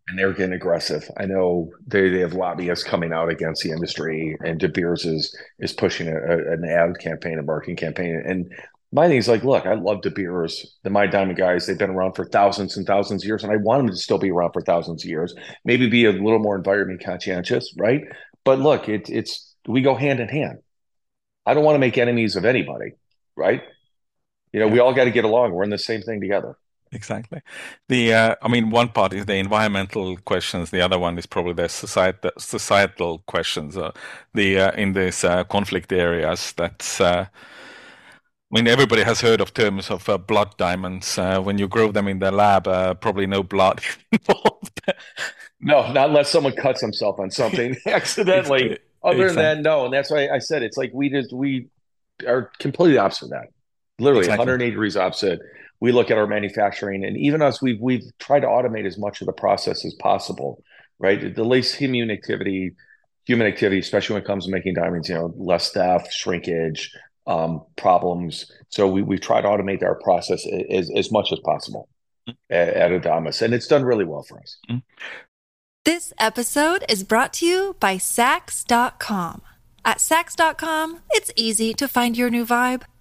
And 0.08 0.18
they're 0.18 0.32
getting 0.32 0.54
aggressive. 0.54 1.10
I 1.18 1.26
know 1.26 1.72
they, 1.86 2.08
they 2.10 2.20
have 2.20 2.32
lobbyists 2.32 2.84
coming 2.84 3.12
out 3.12 3.28
against 3.28 3.62
the 3.62 3.72
industry, 3.72 4.36
and 4.44 4.58
De 4.60 4.68
Beers 4.68 5.04
is 5.04 5.36
is 5.58 5.72
pushing 5.72 6.08
a, 6.08 6.16
a, 6.16 6.52
an 6.52 6.64
ad 6.64 6.98
campaign, 7.00 7.38
a 7.38 7.42
marketing 7.42 7.76
campaign. 7.76 8.22
And 8.24 8.52
my 8.92 9.08
thing 9.08 9.18
is 9.18 9.26
like, 9.28 9.42
look, 9.42 9.66
I 9.66 9.74
love 9.74 10.02
De 10.02 10.10
Beers, 10.10 10.76
the 10.84 10.90
My 10.90 11.08
Diamond 11.08 11.36
guys. 11.38 11.66
They've 11.66 11.76
been 11.76 11.90
around 11.90 12.14
for 12.14 12.24
thousands 12.24 12.76
and 12.76 12.86
thousands 12.86 13.24
of 13.24 13.26
years, 13.26 13.42
and 13.42 13.52
I 13.52 13.56
want 13.56 13.80
them 13.80 13.88
to 13.88 13.96
still 13.96 14.18
be 14.18 14.30
around 14.30 14.52
for 14.52 14.62
thousands 14.62 15.04
of 15.04 15.10
years. 15.10 15.34
Maybe 15.64 15.88
be 15.88 16.04
a 16.04 16.12
little 16.12 16.38
more 16.38 16.56
environment 16.56 17.02
conscientious, 17.04 17.74
right? 17.76 18.02
But 18.44 18.60
look, 18.60 18.88
it, 18.88 19.10
it's 19.10 19.54
we 19.66 19.82
go 19.82 19.96
hand 19.96 20.20
in 20.20 20.28
hand 20.28 20.58
I 21.46 21.54
don't 21.54 21.64
want 21.64 21.76
to 21.76 21.80
make 21.80 21.96
enemies 21.96 22.34
of 22.34 22.44
anybody, 22.44 22.92
right? 23.36 23.62
You 24.52 24.60
know, 24.60 24.68
we 24.68 24.80
all 24.80 24.92
got 24.92 25.04
to 25.04 25.10
get 25.12 25.24
along. 25.24 25.52
We're 25.52 25.64
in 25.64 25.70
the 25.70 25.78
same 25.78 26.02
thing 26.02 26.20
together. 26.20 26.56
Exactly. 26.92 27.40
The 27.88 28.14
uh, 28.14 28.34
I 28.42 28.48
mean, 28.48 28.70
one 28.70 28.88
part 28.88 29.12
is 29.12 29.26
the 29.26 29.34
environmental 29.34 30.16
questions. 30.18 30.70
The 30.70 30.80
other 30.80 30.98
one 30.98 31.18
is 31.18 31.26
probably 31.26 31.54
the 31.54 31.68
societal 31.68 32.30
societal 32.38 33.18
questions. 33.26 33.76
Uh, 33.76 33.90
the 34.34 34.60
uh, 34.60 34.72
in 34.72 34.92
these 34.92 35.24
uh, 35.24 35.44
conflict 35.44 35.92
areas. 35.92 36.52
That's 36.56 37.00
uh, 37.00 37.26
I 37.28 38.54
mean, 38.54 38.68
everybody 38.68 39.02
has 39.02 39.20
heard 39.20 39.40
of 39.40 39.52
terms 39.52 39.90
of 39.90 40.08
uh, 40.08 40.18
blood 40.18 40.56
diamonds. 40.56 41.16
when 41.16 41.58
you 41.58 41.66
grow 41.66 41.90
them 41.90 42.06
in 42.06 42.20
the 42.20 42.30
lab, 42.30 42.64
probably 43.00 43.26
no 43.26 43.42
blood 43.42 43.80
involved. 44.12 44.80
no, 45.60 45.92
not 45.92 46.08
unless 46.10 46.30
someone 46.30 46.54
cuts 46.54 46.80
himself 46.80 47.18
on 47.18 47.30
something 47.32 47.76
accidentally. 47.86 48.78
Other 49.02 49.26
than 49.26 49.36
that, 49.36 49.60
no, 49.60 49.84
and 49.86 49.92
that's 49.94 50.10
why 50.10 50.28
I 50.28 50.38
said 50.38 50.62
it's 50.62 50.76
like 50.76 50.92
we 50.94 51.10
just 51.10 51.32
we 51.32 51.68
are 52.26 52.50
completely 52.60 52.98
opposite 52.98 53.26
of 53.26 53.30
that. 53.30 53.48
Literally 53.98 54.20
exactly. 54.20 54.42
180 54.42 54.70
degrees 54.70 54.96
opposite. 54.96 55.40
We 55.80 55.92
look 55.92 56.10
at 56.10 56.18
our 56.18 56.26
manufacturing, 56.26 57.04
and 57.04 57.16
even 57.16 57.42
us, 57.42 57.60
we've 57.60 57.80
we've 57.80 58.04
tried 58.18 58.40
to 58.40 58.46
automate 58.46 58.86
as 58.86 58.98
much 58.98 59.20
of 59.20 59.26
the 59.26 59.32
process 59.32 59.84
as 59.84 59.94
possible, 59.94 60.62
right? 60.98 61.34
The 61.34 61.44
least 61.44 61.76
human 61.76 62.10
activity, 62.10 62.74
human 63.26 63.46
activity, 63.46 63.78
especially 63.80 64.14
when 64.14 64.22
it 64.22 64.26
comes 64.26 64.46
to 64.46 64.50
making 64.52 64.74
diamonds, 64.74 65.08
you 65.08 65.14
know, 65.14 65.34
less 65.36 65.72
theft, 65.72 66.12
shrinkage, 66.12 66.92
um, 67.26 67.62
problems. 67.76 68.50
So 68.68 68.88
we 68.88 69.02
we've 69.02 69.20
tried 69.20 69.42
to 69.42 69.48
automate 69.48 69.82
our 69.82 69.96
process 69.96 70.46
as 70.70 70.90
as 70.96 71.12
much 71.12 71.32
as 71.32 71.38
possible 71.40 71.88
at, 72.50 72.68
at 72.68 72.90
Adamas, 72.90 73.42
and 73.42 73.54
it's 73.54 73.66
done 73.66 73.84
really 73.84 74.04
well 74.04 74.22
for 74.22 74.38
us. 74.38 74.58
This 75.84 76.12
episode 76.18 76.84
is 76.88 77.04
brought 77.04 77.32
to 77.34 77.46
you 77.46 77.76
by 77.78 77.96
Saks.com. 77.96 79.42
At 79.84 79.98
Saks.com, 79.98 81.02
it's 81.12 81.30
easy 81.36 81.74
to 81.74 81.86
find 81.86 82.16
your 82.16 82.28
new 82.28 82.44
vibe. 82.44 82.82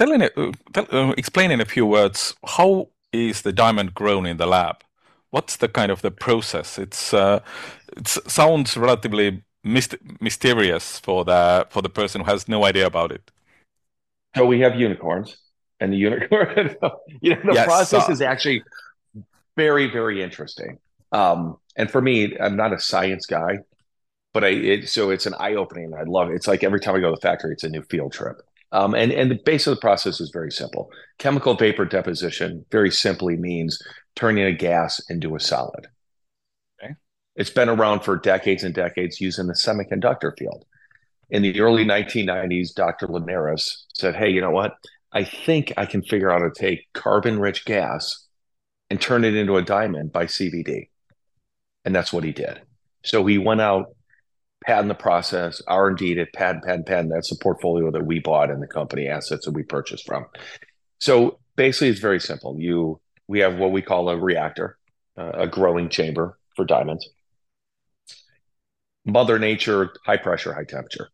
Tell 0.00 0.12
in 0.12 0.20
tell, 0.72 0.86
uh, 0.90 1.12
explain 1.18 1.50
in 1.50 1.60
a 1.60 1.66
few 1.66 1.84
words 1.84 2.34
how 2.56 2.88
is 3.12 3.42
the 3.42 3.52
diamond 3.52 3.92
grown 3.92 4.24
in 4.24 4.38
the 4.38 4.46
lab? 4.46 4.76
What's 5.28 5.56
the 5.56 5.68
kind 5.68 5.92
of 5.92 6.00
the 6.00 6.10
process? 6.10 6.78
It's 6.78 7.12
uh, 7.12 7.40
it 7.98 8.08
sounds 8.08 8.78
relatively 8.78 9.42
myst- 9.62 9.98
mysterious 10.18 10.98
for 10.98 11.26
the 11.26 11.66
for 11.68 11.82
the 11.82 11.90
person 11.90 12.22
who 12.22 12.30
has 12.30 12.48
no 12.48 12.64
idea 12.64 12.86
about 12.86 13.12
it. 13.12 13.30
So 14.34 14.46
we 14.46 14.60
have 14.60 14.74
unicorns, 14.74 15.36
and 15.80 15.92
the 15.92 15.98
unicorn, 15.98 16.76
you 17.20 17.34
know, 17.34 17.42
the 17.44 17.52
yes, 17.52 17.66
process 17.66 18.08
uh, 18.08 18.12
is 18.12 18.22
actually 18.22 18.62
very 19.58 19.86
very 19.86 20.22
interesting. 20.22 20.78
Um, 21.12 21.58
and 21.76 21.90
for 21.90 22.00
me, 22.00 22.38
I'm 22.38 22.56
not 22.56 22.72
a 22.72 22.78
science 22.78 23.26
guy, 23.26 23.58
but 24.32 24.44
I 24.44 24.48
it, 24.48 24.88
so 24.88 25.10
it's 25.10 25.26
an 25.26 25.34
eye 25.38 25.56
opening. 25.56 25.92
I 25.92 26.04
love 26.04 26.30
it. 26.30 26.36
It's 26.36 26.48
like 26.48 26.64
every 26.64 26.80
time 26.80 26.96
I 26.96 27.00
go 27.00 27.10
to 27.10 27.16
the 27.16 27.20
factory, 27.20 27.52
it's 27.52 27.64
a 27.64 27.68
new 27.68 27.82
field 27.82 28.14
trip. 28.14 28.40
Um, 28.72 28.94
and, 28.94 29.10
and 29.10 29.30
the 29.30 29.40
base 29.44 29.66
of 29.66 29.74
the 29.74 29.80
process 29.80 30.20
is 30.20 30.30
very 30.30 30.52
simple. 30.52 30.90
Chemical 31.18 31.54
vapor 31.54 31.84
deposition 31.84 32.64
very 32.70 32.90
simply 32.90 33.36
means 33.36 33.80
turning 34.14 34.44
a 34.44 34.52
gas 34.52 35.00
into 35.08 35.34
a 35.34 35.40
solid. 35.40 35.88
Okay. 36.82 36.94
It's 37.34 37.50
been 37.50 37.68
around 37.68 38.00
for 38.00 38.16
decades 38.16 38.62
and 38.62 38.74
decades 38.74 39.20
used 39.20 39.38
in 39.38 39.48
the 39.48 39.54
semiconductor 39.54 40.32
field. 40.38 40.64
In 41.30 41.42
the 41.42 41.60
early 41.60 41.84
1990s, 41.84 42.74
Dr. 42.74 43.06
Linares 43.06 43.86
said, 43.94 44.14
Hey, 44.14 44.30
you 44.30 44.40
know 44.40 44.50
what? 44.50 44.74
I 45.12 45.24
think 45.24 45.72
I 45.76 45.86
can 45.86 46.02
figure 46.02 46.30
out 46.30 46.40
how 46.40 46.48
to 46.48 46.54
take 46.54 46.92
carbon 46.92 47.40
rich 47.40 47.64
gas 47.64 48.26
and 48.88 49.00
turn 49.00 49.24
it 49.24 49.34
into 49.34 49.56
a 49.56 49.62
diamond 49.62 50.12
by 50.12 50.26
CVD. 50.26 50.88
And 51.84 51.94
that's 51.94 52.12
what 52.12 52.24
he 52.24 52.32
did. 52.32 52.60
So 53.04 53.24
he 53.26 53.38
went 53.38 53.60
out 53.60 53.94
patent 54.64 54.88
the 54.88 54.94
process, 54.94 55.62
R 55.66 55.88
and 55.88 55.96
D 55.96 56.12
it, 56.12 56.32
patent, 56.32 56.64
patent, 56.64 56.86
patent. 56.86 57.10
That's 57.12 57.30
the 57.30 57.36
portfolio 57.40 57.90
that 57.90 58.04
we 58.04 58.20
bought 58.20 58.50
and 58.50 58.62
the 58.62 58.66
company 58.66 59.08
assets 59.08 59.46
that 59.46 59.52
we 59.52 59.62
purchased 59.62 60.06
from. 60.06 60.26
So 60.98 61.38
basically, 61.56 61.88
it's 61.88 62.00
very 62.00 62.20
simple. 62.20 62.58
You 62.58 63.00
we 63.26 63.40
have 63.40 63.56
what 63.56 63.72
we 63.72 63.82
call 63.82 64.08
a 64.08 64.16
reactor, 64.16 64.76
uh, 65.16 65.32
a 65.34 65.46
growing 65.46 65.88
chamber 65.88 66.38
for 66.56 66.64
diamonds. 66.64 67.08
Mother 69.06 69.38
Nature, 69.38 69.90
high 70.04 70.18
pressure, 70.18 70.52
high 70.52 70.64
temperature, 70.64 71.08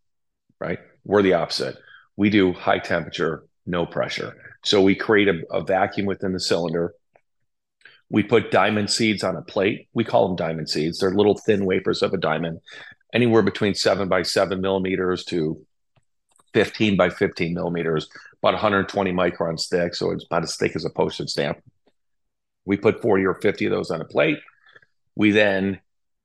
right? 0.58 0.78
We're 1.04 1.22
the 1.22 1.34
opposite. 1.34 1.76
We 2.16 2.30
do 2.30 2.52
high 2.52 2.78
temperature, 2.78 3.44
no 3.64 3.86
pressure. 3.86 4.34
So 4.64 4.82
we 4.82 4.94
create 4.94 5.28
a, 5.28 5.42
a 5.52 5.62
vacuum 5.62 6.06
within 6.06 6.32
the 6.32 6.40
cylinder. 6.40 6.94
We 8.08 8.22
put 8.22 8.50
diamond 8.50 8.90
seeds 8.90 9.22
on 9.22 9.36
a 9.36 9.42
plate. 9.42 9.88
We 9.92 10.02
call 10.02 10.28
them 10.28 10.36
diamond 10.36 10.68
seeds. 10.68 10.98
They're 10.98 11.14
little 11.14 11.36
thin 11.36 11.64
wafers 11.64 12.02
of 12.02 12.12
a 12.12 12.16
diamond 12.18 12.60
anywhere 13.16 13.40
between 13.40 13.74
seven 13.74 14.08
by 14.08 14.22
seven 14.22 14.60
millimeters 14.60 15.24
to 15.24 15.64
15 16.52 16.98
by 16.98 17.08
15 17.08 17.54
millimeters, 17.54 18.08
about 18.42 18.52
120 18.52 19.10
microns 19.12 19.68
thick. 19.68 19.94
So 19.94 20.10
it's 20.10 20.26
about 20.26 20.42
as 20.42 20.56
thick 20.56 20.76
as 20.76 20.84
a 20.84 20.90
postage 20.90 21.30
stamp. 21.30 21.58
We 22.66 22.76
put 22.76 23.00
40 23.00 23.24
or 23.24 23.34
50 23.34 23.64
of 23.64 23.72
those 23.72 23.90
on 23.90 24.02
a 24.02 24.04
plate. 24.04 24.38
We 25.14 25.30
then 25.30 25.80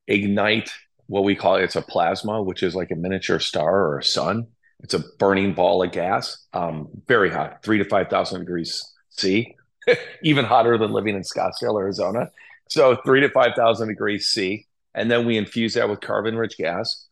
ignite 0.06 0.70
what 1.06 1.24
we 1.24 1.34
call 1.34 1.56
it's 1.56 1.76
a 1.76 1.82
plasma, 1.82 2.42
which 2.42 2.62
is 2.62 2.74
like 2.74 2.90
a 2.90 2.94
miniature 2.94 3.38
star 3.38 3.86
or 3.86 3.98
a 3.98 4.04
sun. 4.04 4.48
It's 4.80 4.94
a 4.94 5.04
burning 5.18 5.54
ball 5.54 5.82
of 5.82 5.92
gas, 5.92 6.44
um, 6.52 6.88
very 7.06 7.30
hot, 7.30 7.62
three 7.62 7.78
to 7.78 7.84
5,000 7.84 8.40
degrees 8.40 8.84
C, 9.08 9.56
even 10.22 10.44
hotter 10.44 10.76
than 10.76 10.92
living 10.92 11.16
in 11.16 11.22
Scottsdale, 11.22 11.80
Arizona. 11.80 12.30
So 12.68 12.96
three 12.96 13.20
to 13.20 13.30
5,000 13.30 13.88
degrees 13.88 14.26
C 14.26 14.66
and 14.94 15.10
then 15.10 15.26
we 15.26 15.36
infuse 15.36 15.74
that 15.74 15.88
with 15.88 16.00
carbon 16.00 16.36
rich 16.36 16.56
gas. 16.56 17.06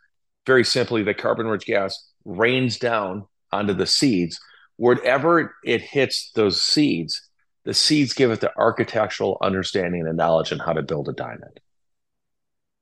Very 0.47 0.65
simply, 0.65 1.03
the 1.03 1.15
carbon 1.15 1.47
rich 1.47 1.67
gas 1.67 2.11
rains 2.25 2.79
down 2.79 3.27
onto 3.53 3.73
the 3.73 3.87
seeds. 3.87 4.41
Wherever 4.77 5.55
it 5.65 5.83
hits 5.83 6.31
those 6.35 6.63
seeds, 6.63 7.29
the 7.65 7.75
seeds 7.75 8.15
give 8.15 8.31
it 8.31 8.41
the 8.41 8.57
architectural 8.57 9.39
understanding 9.43 10.07
and 10.07 10.17
knowledge 10.17 10.53
on 10.53 10.59
how 10.59 10.73
to 10.73 10.83
build 10.83 11.09
a 11.09 11.13
diamond. 11.13 11.61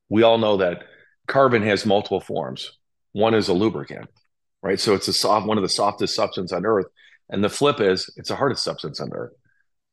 We 0.08 0.22
all 0.22 0.38
know 0.38 0.58
that 0.58 0.84
carbon 1.26 1.62
has 1.62 1.84
multiple 1.84 2.20
forms. 2.20 2.72
One 3.12 3.34
is 3.34 3.48
a 3.48 3.52
lubricant, 3.52 4.08
right? 4.62 4.78
So 4.78 4.94
it's 4.94 5.08
a 5.08 5.12
soft, 5.12 5.46
one 5.46 5.58
of 5.58 5.62
the 5.62 5.68
softest 5.68 6.14
substances 6.14 6.52
on 6.52 6.64
earth. 6.64 6.86
And 7.28 7.42
the 7.44 7.50
flip 7.50 7.80
is 7.80 8.10
it's 8.16 8.28
the 8.28 8.36
hardest 8.36 8.64
substance 8.64 9.00
on 9.00 9.12
earth. 9.12 9.32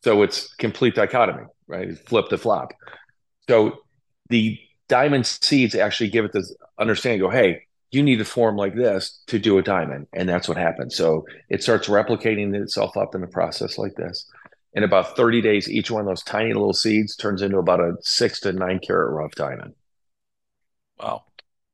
So 0.03 0.21
it's 0.21 0.53
complete 0.55 0.95
dichotomy, 0.95 1.45
right? 1.67 1.97
Flip 2.07 2.29
to 2.29 2.37
flop. 2.37 2.71
So 3.49 3.79
the 4.29 4.59
diamond 4.87 5.25
seeds 5.25 5.75
actually 5.75 6.09
give 6.09 6.25
it 6.25 6.31
this 6.31 6.53
understanding 6.77 7.19
go 7.19 7.29
hey 7.29 7.65
you 7.95 8.03
need 8.03 8.17
to 8.17 8.25
form 8.25 8.57
like 8.57 8.75
this 8.75 9.21
to 9.27 9.39
do 9.39 9.57
a 9.57 9.63
diamond. 9.63 10.07
And 10.13 10.27
that's 10.27 10.49
what 10.49 10.57
happens. 10.57 10.97
So 10.97 11.25
it 11.49 11.63
starts 11.63 11.87
replicating 11.87 12.53
itself 12.53 12.97
up 12.97 13.15
in 13.15 13.21
the 13.21 13.27
process 13.27 13.77
like 13.77 13.95
this. 13.95 14.29
In 14.73 14.83
about 14.83 15.15
30 15.15 15.41
days 15.41 15.69
each 15.69 15.89
one 15.89 16.01
of 16.01 16.07
those 16.07 16.23
tiny 16.23 16.51
little 16.51 16.73
seeds 16.73 17.15
turns 17.15 17.41
into 17.41 17.57
about 17.57 17.79
a 17.79 17.93
six 18.01 18.41
to 18.41 18.51
nine 18.51 18.79
carat 18.85 19.13
rough 19.13 19.31
diamond. 19.35 19.73
Wow. 20.99 21.23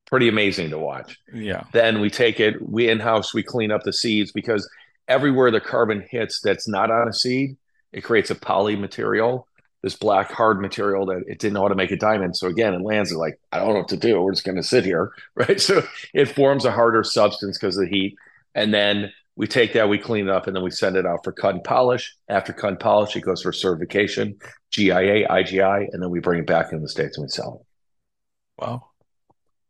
Pretty 0.06 0.28
amazing 0.28 0.70
to 0.70 0.78
watch. 0.78 1.18
Yeah. 1.34 1.64
Then 1.74 2.02
we 2.02 2.12
take 2.12 2.40
it 2.40 2.62
we 2.62 2.88
in-house 2.88 3.34
we 3.34 3.42
clean 3.42 3.72
up 3.72 3.82
the 3.84 3.94
seeds 3.94 4.32
because 4.32 4.70
everywhere 5.08 5.50
the 5.50 5.60
carbon 5.60 6.06
hits 6.08 6.40
that's 6.42 6.68
not 6.68 6.92
on 6.92 7.08
a 7.08 7.14
seed 7.14 7.58
it 7.92 8.02
creates 8.02 8.30
a 8.30 8.36
poly 8.36 8.76
material 8.76 9.48
this 9.84 9.96
black 9.96 10.32
hard 10.32 10.62
material 10.62 11.06
that 11.08 11.24
it 11.28 11.40
didn't 11.40 11.54
know 11.54 11.62
how 11.62 11.68
to 11.68 11.76
make 11.76 11.92
a 11.92 11.98
diamond. 11.98 12.38
So 12.38 12.48
again, 12.48 12.74
it 12.74 12.82
lands 12.82 13.12
like, 13.12 13.40
I 13.52 13.60
don't 13.60 13.70
know 13.70 13.80
what 13.80 13.88
to 13.90 13.98
do. 13.98 14.22
We're 14.22 14.32
just 14.32 14.46
going 14.46 14.58
to 14.58 14.64
sit 14.64 14.86
here, 14.86 15.12
right? 15.36 15.60
So 15.60 15.84
it 16.14 16.26
forms 16.26 16.66
a 16.66 16.72
harder 16.72 17.04
substance 17.04 17.58
because 17.58 17.78
of 17.78 17.86
the 17.86 17.90
heat. 17.90 18.16
And 18.54 18.74
then 18.74 19.12
we 19.36 19.48
take 19.48 19.74
that, 19.74 19.90
we 19.90 19.98
clean 19.98 20.28
it 20.28 20.32
up, 20.32 20.46
and 20.48 20.56
then 20.56 20.64
we 20.64 20.72
send 20.72 20.98
it 20.98 21.06
out 21.06 21.24
for 21.24 21.32
cut 21.32 21.56
and 21.56 21.64
polish. 21.64 22.16
After 22.28 22.54
cut 22.54 22.68
and 22.68 22.80
polish, 22.80 23.16
it 23.16 23.22
goes 23.22 23.42
for 23.42 23.54
certification, 23.54 24.38
GIA, 24.72 25.28
IGI, 25.28 25.88
and 25.92 26.04
then 26.04 26.10
we 26.10 26.20
bring 26.20 26.42
it 26.42 26.48
back 26.48 26.72
in 26.72 26.82
the 26.82 26.90
States 26.90 27.18
and 27.18 27.26
we 27.26 27.30
sell 27.30 27.62
it. 27.62 28.64
Wow. 28.64 28.90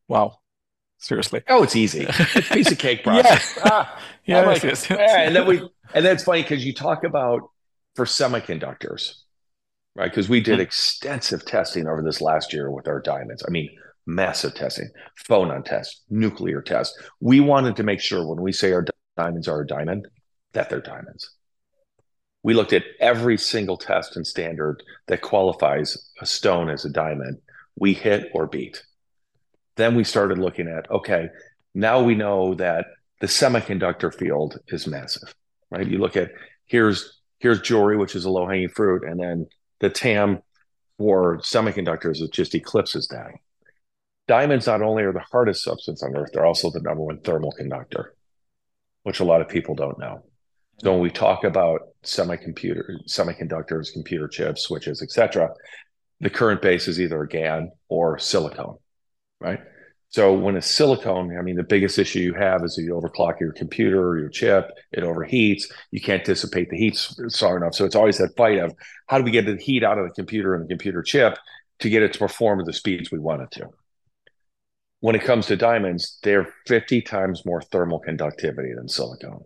Wow. 0.07 0.39
Seriously. 0.97 1.41
Oh, 1.47 1.63
it's 1.63 1.75
easy. 1.75 2.05
It's 2.09 2.49
piece 2.49 2.71
of 2.71 2.77
cake 2.77 3.03
process. 3.03 3.53
yeah. 3.57 3.63
Ah, 3.65 4.01
yeah, 4.25 4.41
like, 4.41 4.63
yes. 4.63 4.89
And 4.91 5.35
then 5.35 5.47
we, 5.47 5.57
and 5.93 6.05
then 6.05 6.13
it's 6.13 6.23
funny 6.23 6.41
because 6.41 6.65
you 6.65 6.73
talk 6.73 7.03
about 7.03 7.49
for 7.95 8.05
semiconductors, 8.05 9.15
right? 9.95 10.09
Because 10.09 10.29
we 10.29 10.39
did 10.39 10.53
mm-hmm. 10.53 10.61
extensive 10.61 11.45
testing 11.45 11.87
over 11.87 12.01
this 12.01 12.21
last 12.21 12.53
year 12.53 12.71
with 12.71 12.87
our 12.87 13.01
diamonds. 13.01 13.43
I 13.47 13.51
mean, 13.51 13.69
massive 14.05 14.53
testing, 14.53 14.89
phonon 15.29 15.63
test, 15.63 16.03
nuclear 16.09 16.61
test. 16.61 16.99
We 17.19 17.39
wanted 17.39 17.75
to 17.77 17.83
make 17.83 17.99
sure 17.99 18.25
when 18.25 18.41
we 18.41 18.51
say 18.51 18.71
our 18.73 18.85
diamonds 19.17 19.47
are 19.47 19.61
a 19.61 19.67
diamond, 19.67 20.07
that 20.53 20.69
they're 20.69 20.81
diamonds. 20.81 21.29
We 22.43 22.53
looked 22.53 22.73
at 22.73 22.83
every 22.99 23.37
single 23.37 23.77
test 23.77 24.15
and 24.15 24.25
standard 24.25 24.81
that 25.07 25.21
qualifies 25.21 26.11
a 26.19 26.25
stone 26.25 26.69
as 26.69 26.85
a 26.85 26.89
diamond. 26.89 27.37
We 27.75 27.93
hit 27.93 28.31
or 28.33 28.47
beat. 28.47 28.83
Then 29.75 29.95
we 29.95 30.03
started 30.03 30.37
looking 30.37 30.67
at 30.67 30.89
okay, 30.89 31.29
now 31.73 32.01
we 32.01 32.15
know 32.15 32.55
that 32.55 32.87
the 33.21 33.27
semiconductor 33.27 34.13
field 34.13 34.57
is 34.67 34.87
massive, 34.87 35.33
right? 35.69 35.87
You 35.87 35.99
look 35.99 36.17
at 36.17 36.31
here's 36.65 37.21
here's 37.39 37.61
jewelry, 37.61 37.95
which 37.95 38.15
is 38.15 38.25
a 38.25 38.29
low 38.29 38.47
hanging 38.47 38.69
fruit, 38.69 39.03
and 39.03 39.19
then 39.19 39.47
the 39.81 39.89
TAM 39.89 40.41
for 40.97 41.39
semiconductors 41.39 42.21
it 42.21 42.31
just 42.31 42.55
eclipses 42.55 43.07
that. 43.09 43.31
Diamonds 44.27 44.67
not 44.67 44.81
only 44.81 45.03
are 45.03 45.11
the 45.11 45.25
hardest 45.31 45.63
substance 45.63 46.03
on 46.03 46.15
earth, 46.15 46.29
they're 46.31 46.45
also 46.45 46.69
the 46.69 46.79
number 46.79 47.03
one 47.03 47.19
thermal 47.19 47.51
conductor, 47.51 48.13
which 49.03 49.19
a 49.19 49.25
lot 49.25 49.41
of 49.41 49.49
people 49.49 49.75
don't 49.75 49.99
know. 49.99 50.23
So 50.81 50.93
when 50.93 51.01
we 51.01 51.09
talk 51.09 51.43
about 51.43 51.81
semicomputer, 52.03 53.03
semiconductors, 53.07 53.91
computer 53.91 54.27
chips, 54.27 54.61
switches, 54.61 55.01
etc., 55.01 55.49
the 56.21 56.29
current 56.29 56.61
base 56.61 56.87
is 56.87 57.01
either 57.01 57.25
GaN 57.25 57.71
or 57.89 58.19
silicone, 58.19 58.77
right? 59.39 59.59
So 60.11 60.33
when 60.33 60.57
it's 60.57 60.67
silicone, 60.67 61.37
I 61.37 61.41
mean, 61.41 61.55
the 61.55 61.63
biggest 61.63 61.97
issue 61.97 62.19
you 62.19 62.33
have 62.33 62.65
is 62.65 62.77
you 62.77 62.93
overclock 62.93 63.39
your 63.39 63.53
computer 63.53 64.05
or 64.09 64.19
your 64.19 64.27
chip, 64.27 64.69
it 64.91 65.05
overheats. 65.05 65.63
You 65.91 66.01
can't 66.01 66.25
dissipate 66.25 66.69
the 66.69 66.77
heat 66.77 66.97
far 67.33 67.55
enough. 67.55 67.75
So 67.75 67.85
it's 67.85 67.95
always 67.95 68.17
that 68.17 68.35
fight 68.35 68.59
of 68.59 68.73
how 69.07 69.17
do 69.17 69.23
we 69.23 69.31
get 69.31 69.45
the 69.45 69.55
heat 69.55 69.85
out 69.85 69.97
of 69.97 70.05
the 70.05 70.13
computer 70.13 70.53
and 70.53 70.65
the 70.65 70.67
computer 70.67 71.01
chip 71.01 71.37
to 71.79 71.89
get 71.89 72.03
it 72.03 72.11
to 72.13 72.19
perform 72.19 72.59
at 72.59 72.65
the 72.65 72.73
speeds 72.73 73.09
we 73.09 73.19
want 73.19 73.41
it 73.41 73.51
to. 73.51 73.69
When 74.99 75.15
it 75.15 75.23
comes 75.23 75.47
to 75.47 75.55
diamonds, 75.55 76.19
they're 76.23 76.53
50 76.67 77.01
times 77.03 77.45
more 77.45 77.61
thermal 77.61 77.99
conductivity 77.99 78.73
than 78.75 78.89
silicone. 78.89 79.45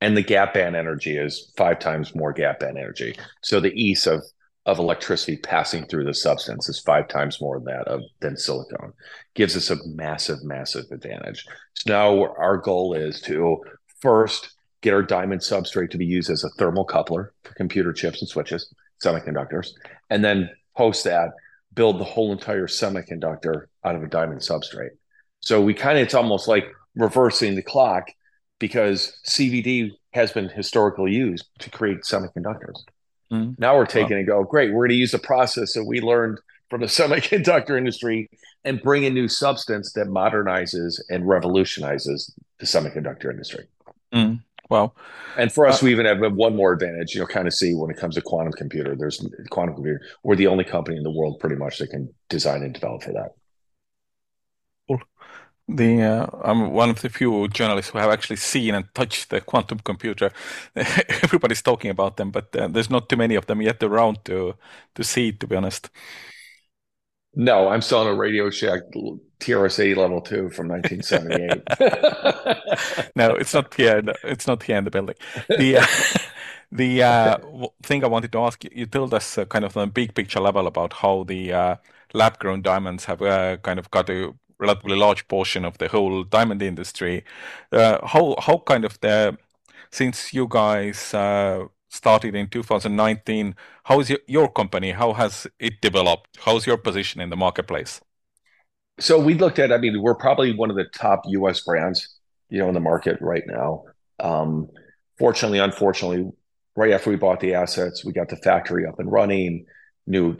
And 0.00 0.16
the 0.16 0.22
gap 0.22 0.54
band 0.54 0.74
energy 0.74 1.18
is 1.18 1.52
five 1.56 1.80
times 1.80 2.14
more 2.14 2.32
gap 2.32 2.60
band 2.60 2.78
energy. 2.78 3.14
So 3.42 3.60
the 3.60 3.74
ease 3.74 4.06
of 4.06 4.24
of 4.66 4.78
electricity 4.78 5.36
passing 5.36 5.86
through 5.86 6.04
the 6.04 6.12
substance 6.12 6.68
is 6.68 6.80
five 6.80 7.08
times 7.08 7.40
more 7.40 7.58
than 7.58 7.66
that 7.66 7.88
of 7.88 8.02
than 8.20 8.36
silicone. 8.36 8.92
Gives 9.34 9.56
us 9.56 9.70
a 9.70 9.78
massive, 9.86 10.42
massive 10.42 10.86
advantage. 10.90 11.46
So 11.74 11.92
now 11.92 12.34
our 12.36 12.58
goal 12.58 12.92
is 12.94 13.20
to 13.22 13.62
first 14.00 14.50
get 14.82 14.92
our 14.92 15.02
diamond 15.02 15.40
substrate 15.40 15.90
to 15.90 15.98
be 15.98 16.04
used 16.04 16.30
as 16.30 16.44
a 16.44 16.50
thermal 16.58 16.84
coupler 16.84 17.32
for 17.44 17.54
computer 17.54 17.92
chips 17.92 18.20
and 18.20 18.28
switches, 18.28 18.72
semiconductors, 19.02 19.70
and 20.10 20.24
then 20.24 20.50
post 20.76 21.04
that 21.04 21.30
build 21.72 22.00
the 22.00 22.04
whole 22.04 22.32
entire 22.32 22.66
semiconductor 22.66 23.66
out 23.84 23.94
of 23.94 24.02
a 24.02 24.08
diamond 24.08 24.40
substrate. 24.40 24.90
So 25.40 25.60
we 25.60 25.74
kind 25.74 25.98
of 25.98 26.02
it's 26.04 26.14
almost 26.14 26.48
like 26.48 26.66
reversing 26.96 27.54
the 27.54 27.62
clock 27.62 28.08
because 28.58 29.20
CVD 29.28 29.92
has 30.12 30.32
been 30.32 30.48
historically 30.48 31.12
used 31.12 31.44
to 31.60 31.70
create 31.70 32.00
semiconductors. 32.00 32.82
Mm-hmm. 33.32 33.52
Now 33.58 33.76
we're 33.76 33.86
taking 33.86 34.12
wow. 34.12 34.18
and 34.18 34.26
go, 34.26 34.44
great, 34.44 34.72
we're 34.72 34.86
going 34.86 34.90
to 34.90 34.96
use 34.96 35.12
the 35.12 35.18
process 35.18 35.74
that 35.74 35.84
we 35.84 36.00
learned 36.00 36.40
from 36.70 36.80
the 36.80 36.86
semiconductor 36.86 37.76
industry 37.76 38.28
and 38.64 38.82
bring 38.82 39.04
a 39.04 39.10
new 39.10 39.28
substance 39.28 39.92
that 39.92 40.08
modernizes 40.08 41.00
and 41.08 41.26
revolutionizes 41.26 42.34
the 42.58 42.66
semiconductor 42.66 43.30
industry. 43.30 43.66
Mm. 44.12 44.40
Well, 44.68 44.96
and 45.36 45.52
for 45.52 45.66
us, 45.66 45.82
uh, 45.82 45.86
we 45.86 45.92
even 45.92 46.06
have 46.06 46.18
one 46.32 46.56
more 46.56 46.72
advantage. 46.72 47.14
You 47.14 47.20
know, 47.20 47.26
kind 47.26 47.46
of 47.46 47.54
see 47.54 47.74
when 47.74 47.90
it 47.90 47.96
comes 47.96 48.16
to 48.16 48.22
quantum 48.22 48.52
computer. 48.52 48.96
There's 48.96 49.24
quantum 49.50 49.76
computer. 49.76 50.00
We're 50.24 50.34
the 50.34 50.48
only 50.48 50.64
company 50.64 50.96
in 50.96 51.04
the 51.04 51.10
world, 51.10 51.38
pretty 51.38 51.56
much, 51.56 51.78
that 51.78 51.90
can 51.90 52.12
design 52.28 52.62
and 52.62 52.74
develop 52.74 53.04
for 53.04 53.12
that. 53.12 53.34
The 55.68 56.02
uh, 56.02 56.26
I'm 56.44 56.70
one 56.70 56.90
of 56.90 57.02
the 57.02 57.08
few 57.08 57.48
journalists 57.48 57.90
who 57.90 57.98
have 57.98 58.10
actually 58.10 58.36
seen 58.36 58.74
and 58.74 58.86
touched 58.94 59.30
the 59.30 59.40
quantum 59.40 59.80
computer. 59.80 60.30
Everybody's 60.76 61.62
talking 61.62 61.90
about 61.90 62.18
them, 62.18 62.30
but 62.30 62.54
uh, 62.54 62.68
there's 62.68 62.88
not 62.88 63.08
too 63.08 63.16
many 63.16 63.34
of 63.34 63.46
them 63.46 63.60
yet 63.60 63.82
around 63.82 64.24
to 64.26 64.54
to 64.94 65.04
see. 65.04 65.32
To 65.32 65.46
be 65.46 65.56
honest. 65.56 65.90
No, 67.34 67.68
I'm 67.68 67.82
still 67.82 67.98
on 67.98 68.06
a 68.06 68.14
Radio 68.14 68.48
Shack 68.48 68.80
TRS-80 69.40 69.96
level 69.96 70.22
two 70.22 70.48
from 70.50 70.68
1978. 70.68 73.10
no, 73.16 73.34
it's 73.34 73.52
not 73.52 73.74
here. 73.74 74.02
It's 74.24 74.46
not 74.46 74.62
here 74.62 74.78
in 74.78 74.84
the 74.84 74.90
building. 74.90 75.16
The 75.58 75.78
uh, 75.78 75.86
the 76.72 77.02
uh, 77.02 77.38
thing 77.82 78.04
I 78.04 78.06
wanted 78.06 78.32
to 78.32 78.38
ask 78.38 78.64
you, 78.64 78.70
you 78.72 78.86
told 78.86 79.12
us 79.12 79.36
uh, 79.36 79.44
kind 79.44 79.64
of 79.64 79.76
on 79.76 79.88
a 79.88 79.90
big 79.90 80.14
picture 80.14 80.40
level 80.40 80.66
about 80.66 80.94
how 80.94 81.24
the 81.24 81.52
uh, 81.52 81.76
lab 82.14 82.38
grown 82.38 82.62
diamonds 82.62 83.04
have 83.04 83.20
uh, 83.20 83.58
kind 83.58 83.78
of 83.78 83.90
got 83.90 84.08
a 84.08 84.32
relatively 84.58 84.96
large 84.96 85.26
portion 85.28 85.64
of 85.64 85.78
the 85.78 85.88
whole 85.88 86.24
diamond 86.24 86.62
industry. 86.62 87.24
Uh, 87.72 88.06
how 88.06 88.36
how 88.40 88.58
kind 88.58 88.84
of 88.84 88.98
the 89.00 89.36
since 89.90 90.32
you 90.34 90.46
guys 90.48 91.14
uh, 91.14 91.64
started 91.88 92.34
in 92.34 92.48
2019, 92.48 93.54
how 93.84 94.00
is 94.00 94.10
your, 94.10 94.18
your 94.26 94.50
company? 94.50 94.92
How 94.92 95.12
has 95.12 95.46
it 95.58 95.80
developed? 95.80 96.38
How's 96.44 96.66
your 96.66 96.76
position 96.76 97.20
in 97.20 97.30
the 97.30 97.36
marketplace? 97.36 98.00
So 98.98 99.18
we 99.18 99.34
looked 99.34 99.58
at. 99.58 99.72
I 99.72 99.78
mean, 99.78 100.00
we're 100.02 100.14
probably 100.14 100.54
one 100.54 100.70
of 100.70 100.76
the 100.76 100.86
top 100.94 101.22
U.S. 101.26 101.60
brands, 101.60 102.16
you 102.48 102.58
know, 102.58 102.68
in 102.68 102.74
the 102.74 102.80
market 102.80 103.18
right 103.20 103.44
now. 103.46 103.84
Um, 104.18 104.68
fortunately, 105.18 105.58
unfortunately, 105.58 106.30
right 106.76 106.92
after 106.92 107.10
we 107.10 107.16
bought 107.16 107.40
the 107.40 107.54
assets, 107.54 108.04
we 108.04 108.12
got 108.12 108.28
the 108.28 108.36
factory 108.36 108.86
up 108.86 108.98
and 108.98 109.10
running. 109.10 109.66
New 110.06 110.36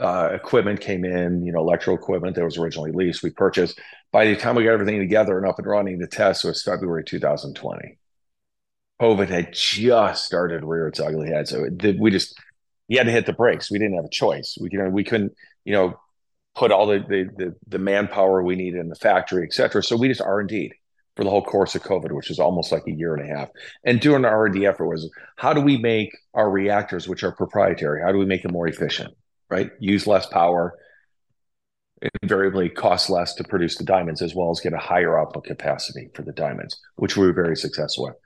uh, 0.00 0.30
equipment 0.32 0.80
came 0.80 1.04
in, 1.04 1.44
you 1.44 1.52
know, 1.52 1.60
electrical 1.60 1.94
equipment 1.94 2.36
that 2.36 2.44
was 2.44 2.58
originally 2.58 2.92
leased. 2.92 3.22
We 3.22 3.30
purchased. 3.30 3.80
By 4.10 4.26
the 4.26 4.36
time 4.36 4.56
we 4.56 4.64
got 4.64 4.72
everything 4.72 5.00
together 5.00 5.36
and 5.38 5.46
up 5.46 5.58
and 5.58 5.66
running, 5.66 5.98
the 5.98 6.06
test 6.06 6.44
was 6.44 6.62
February 6.62 7.04
2020. 7.04 7.98
COVID 9.00 9.28
had 9.28 9.52
just 9.52 10.24
started 10.24 10.64
rear 10.64 10.88
its 10.88 11.00
ugly 11.00 11.28
head, 11.28 11.48
so 11.48 11.64
it, 11.64 11.98
we 11.98 12.10
just 12.10 12.38
had 12.90 13.06
to 13.06 13.12
hit 13.12 13.26
the 13.26 13.32
brakes. 13.32 13.70
We 13.70 13.78
didn't 13.78 13.96
have 13.96 14.04
a 14.04 14.10
choice. 14.10 14.56
We 14.60 14.68
you 14.70 14.78
know 14.78 14.90
we 14.90 15.04
couldn't 15.04 15.32
you 15.64 15.72
know 15.72 16.00
put 16.54 16.70
all 16.70 16.86
the 16.86 17.00
the 17.00 17.28
the, 17.36 17.54
the 17.66 17.78
manpower 17.78 18.42
we 18.42 18.54
needed 18.54 18.80
in 18.80 18.88
the 18.88 18.94
factory, 18.94 19.44
et 19.44 19.52
cetera. 19.52 19.82
So 19.82 19.96
we 19.96 20.08
just 20.08 20.20
R 20.20 20.40
and 20.40 20.48
D 20.48 20.72
for 21.16 21.24
the 21.24 21.30
whole 21.30 21.42
course 21.42 21.74
of 21.74 21.82
COVID, 21.82 22.12
which 22.12 22.30
is 22.30 22.38
almost 22.38 22.72
like 22.72 22.86
a 22.86 22.92
year 22.92 23.14
and 23.14 23.30
a 23.30 23.36
half. 23.36 23.48
And 23.84 24.00
doing 24.00 24.22
the 24.22 24.28
R 24.28 24.46
and 24.46 24.54
D 24.54 24.66
effort 24.66 24.86
was 24.86 25.10
how 25.36 25.52
do 25.52 25.60
we 25.60 25.76
make 25.78 26.16
our 26.34 26.50
reactors, 26.50 27.08
which 27.08 27.22
are 27.24 27.32
proprietary, 27.32 28.02
how 28.02 28.12
do 28.12 28.18
we 28.18 28.26
make 28.26 28.42
them 28.42 28.52
more 28.52 28.68
efficient? 28.68 29.14
Right? 29.52 29.70
Use 29.78 30.06
less 30.06 30.24
power, 30.24 30.78
invariably 32.22 32.70
cost 32.70 33.10
less 33.10 33.34
to 33.34 33.44
produce 33.44 33.76
the 33.76 33.84
diamonds, 33.84 34.22
as 34.22 34.34
well 34.34 34.50
as 34.50 34.60
get 34.60 34.72
a 34.72 34.78
higher 34.78 35.20
output 35.20 35.44
capacity 35.44 36.08
for 36.14 36.22
the 36.22 36.32
diamonds, 36.32 36.80
which 36.96 37.18
we 37.18 37.26
were 37.26 37.34
very 37.34 37.56
successful 37.56 38.04
with. 38.06 38.16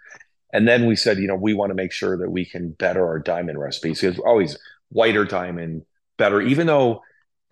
And 0.53 0.69
then 0.69 0.87
we 0.87 0.95
said, 0.95 1.19
you 1.19 1.27
know, 1.27 1.35
we 1.35 1.53
want 1.53 1.71
to 1.71 1.75
make 1.75 1.91
sure 1.91 2.17
that 2.17 2.31
we 2.31 2.45
can 2.45 2.71
better 2.71 3.05
our 3.05 3.19
diamond 3.19 3.59
recipes. 3.59 4.01
Because 4.01 4.21
always 4.21 4.57
whiter 4.91 5.25
diamond, 5.25 5.83
better, 6.17 6.41
even 6.41 6.69
though 6.69 7.03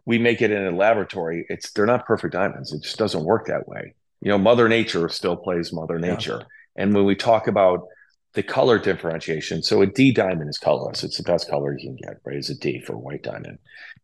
we 0.06 0.18
make 0.18 0.40
it 0.40 0.52
in 0.52 0.64
a 0.64 0.70
laboratory, 0.70 1.44
it's 1.48 1.72
they're 1.72 1.84
not 1.84 2.06
perfect 2.06 2.32
diamonds. 2.32 2.72
It 2.72 2.82
just 2.84 2.96
doesn't 2.96 3.24
work 3.24 3.48
that 3.48 3.66
way. 3.66 3.94
You 4.20 4.28
know, 4.28 4.38
Mother 4.38 4.68
Nature 4.68 5.08
still 5.08 5.36
plays 5.36 5.72
Mother 5.72 5.98
Nature. 5.98 6.38
Yeah. 6.40 6.82
And 6.84 6.94
when 6.94 7.04
we 7.04 7.16
talk 7.16 7.48
about 7.48 7.88
the 8.34 8.42
color 8.42 8.78
differentiation. 8.78 9.62
So 9.62 9.80
a 9.82 9.86
D 9.86 10.12
diamond 10.12 10.50
is 10.50 10.58
colorless. 10.58 11.04
It's 11.04 11.16
the 11.16 11.22
best 11.22 11.48
color 11.48 11.76
you 11.76 11.88
can 11.88 11.96
get, 11.96 12.20
right? 12.24 12.36
It's 12.36 12.50
a 12.50 12.58
D 12.58 12.80
for 12.80 12.96
white 12.96 13.22
diamond. 13.22 13.58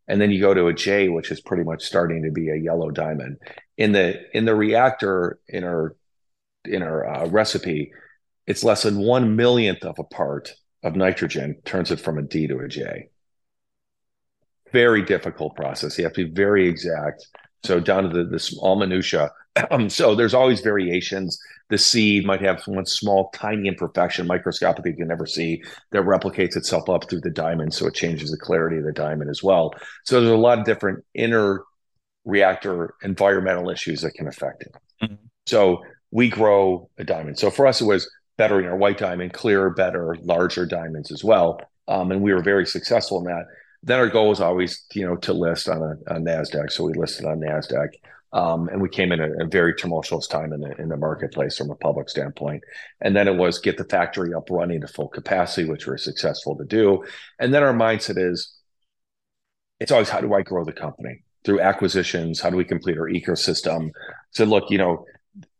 And 0.06 0.20
then 0.20 0.30
you 0.30 0.40
go 0.40 0.54
to 0.54 0.68
a 0.68 0.72
J, 0.72 1.08
which 1.08 1.30
is 1.30 1.40
pretty 1.40 1.64
much 1.64 1.84
starting 1.84 2.22
to 2.22 2.30
be 2.30 2.48
a 2.48 2.56
yellow 2.56 2.90
diamond. 2.90 3.38
In 3.76 3.92
the 3.92 4.20
in 4.36 4.44
the 4.44 4.54
reactor 4.54 5.38
in 5.48 5.64
our 5.64 5.96
in 6.64 6.82
our 6.82 7.06
uh, 7.06 7.26
recipe, 7.26 7.92
it's 8.46 8.64
less 8.64 8.84
than 8.84 8.98
one 8.98 9.36
millionth 9.36 9.84
of 9.84 9.98
a 9.98 10.04
part 10.04 10.54
of 10.82 10.96
nitrogen 10.96 11.60
turns 11.64 11.90
it 11.90 12.00
from 12.00 12.18
a 12.18 12.22
D 12.22 12.46
to 12.46 12.58
a 12.58 12.68
J. 12.68 13.10
Very 14.72 15.02
difficult 15.02 15.56
process. 15.56 15.98
You 15.98 16.04
have 16.04 16.12
to 16.14 16.26
be 16.26 16.32
very 16.32 16.68
exact. 16.68 17.26
So 17.64 17.80
down 17.80 18.04
to 18.04 18.08
the, 18.08 18.24
the 18.24 18.38
small 18.38 18.76
minutia. 18.76 19.32
so 19.88 20.14
there's 20.14 20.34
always 20.34 20.60
variations 20.60 21.40
the 21.70 21.78
seed 21.78 22.26
might 22.26 22.40
have 22.40 22.62
one 22.66 22.84
small, 22.84 23.30
tiny 23.30 23.68
imperfection, 23.68 24.26
microscopically 24.26 24.90
you 24.90 24.96
can 24.96 25.08
never 25.08 25.24
see, 25.24 25.62
that 25.92 26.02
replicates 26.02 26.56
itself 26.56 26.90
up 26.90 27.08
through 27.08 27.20
the 27.20 27.30
diamond. 27.30 27.72
So 27.72 27.86
it 27.86 27.94
changes 27.94 28.32
the 28.32 28.36
clarity 28.36 28.76
of 28.78 28.84
the 28.84 28.92
diamond 28.92 29.30
as 29.30 29.42
well. 29.42 29.72
So 30.04 30.20
there's 30.20 30.32
a 30.32 30.36
lot 30.36 30.58
of 30.58 30.64
different 30.64 31.04
inner 31.14 31.62
reactor 32.24 32.94
environmental 33.02 33.70
issues 33.70 34.02
that 34.02 34.14
can 34.14 34.26
affect 34.26 34.62
it. 34.62 34.74
Mm-hmm. 35.02 35.14
So 35.46 35.82
we 36.10 36.28
grow 36.28 36.90
a 36.98 37.04
diamond. 37.04 37.38
So 37.38 37.50
for 37.50 37.66
us, 37.66 37.80
it 37.80 37.86
was 37.86 38.10
bettering 38.36 38.66
our 38.66 38.76
white 38.76 38.98
diamond, 38.98 39.32
clearer, 39.32 39.70
better, 39.70 40.16
larger 40.22 40.66
diamonds 40.66 41.12
as 41.12 41.22
well. 41.22 41.60
Um, 41.86 42.10
and 42.10 42.20
we 42.20 42.34
were 42.34 42.42
very 42.42 42.66
successful 42.66 43.18
in 43.18 43.24
that. 43.24 43.46
Then 43.82 44.00
our 44.00 44.08
goal 44.08 44.28
was 44.28 44.40
always, 44.40 44.84
you 44.92 45.06
know, 45.06 45.16
to 45.16 45.32
list 45.32 45.68
on 45.68 45.78
a 45.78 46.14
on 46.14 46.24
NASDAQ. 46.24 46.70
So 46.70 46.84
we 46.84 46.92
listed 46.94 47.26
on 47.26 47.40
NASDAQ. 47.40 47.88
Um, 48.32 48.68
and 48.68 48.80
we 48.80 48.88
came 48.88 49.10
in 49.10 49.20
a, 49.20 49.44
a, 49.44 49.46
very 49.46 49.74
tumultuous 49.74 50.28
time 50.28 50.52
in 50.52 50.60
the 50.60 50.80
in 50.80 50.88
the 50.88 50.96
marketplace 50.96 51.56
from 51.56 51.70
a 51.70 51.74
public 51.74 52.08
standpoint. 52.08 52.62
And 53.00 53.14
then 53.16 53.26
it 53.26 53.34
was 53.34 53.58
get 53.58 53.76
the 53.76 53.84
factory 53.84 54.34
up 54.34 54.48
running 54.50 54.82
to 54.82 54.86
full 54.86 55.08
capacity, 55.08 55.68
which 55.68 55.86
we 55.86 55.94
are 55.94 55.98
successful 55.98 56.56
to 56.56 56.64
do. 56.64 57.04
And 57.40 57.52
then 57.52 57.64
our 57.64 57.74
mindset 57.74 58.18
is, 58.18 58.56
it's 59.80 59.90
always 59.90 60.08
how 60.08 60.20
do 60.20 60.32
I 60.32 60.42
grow 60.42 60.64
the 60.64 60.72
company 60.72 61.24
through 61.44 61.60
acquisitions? 61.60 62.40
How 62.40 62.50
do 62.50 62.56
we 62.56 62.64
complete 62.64 62.98
our 62.98 63.08
ecosystem? 63.08 63.90
So 64.30 64.44
look, 64.44 64.70
you 64.70 64.78
know, 64.78 65.06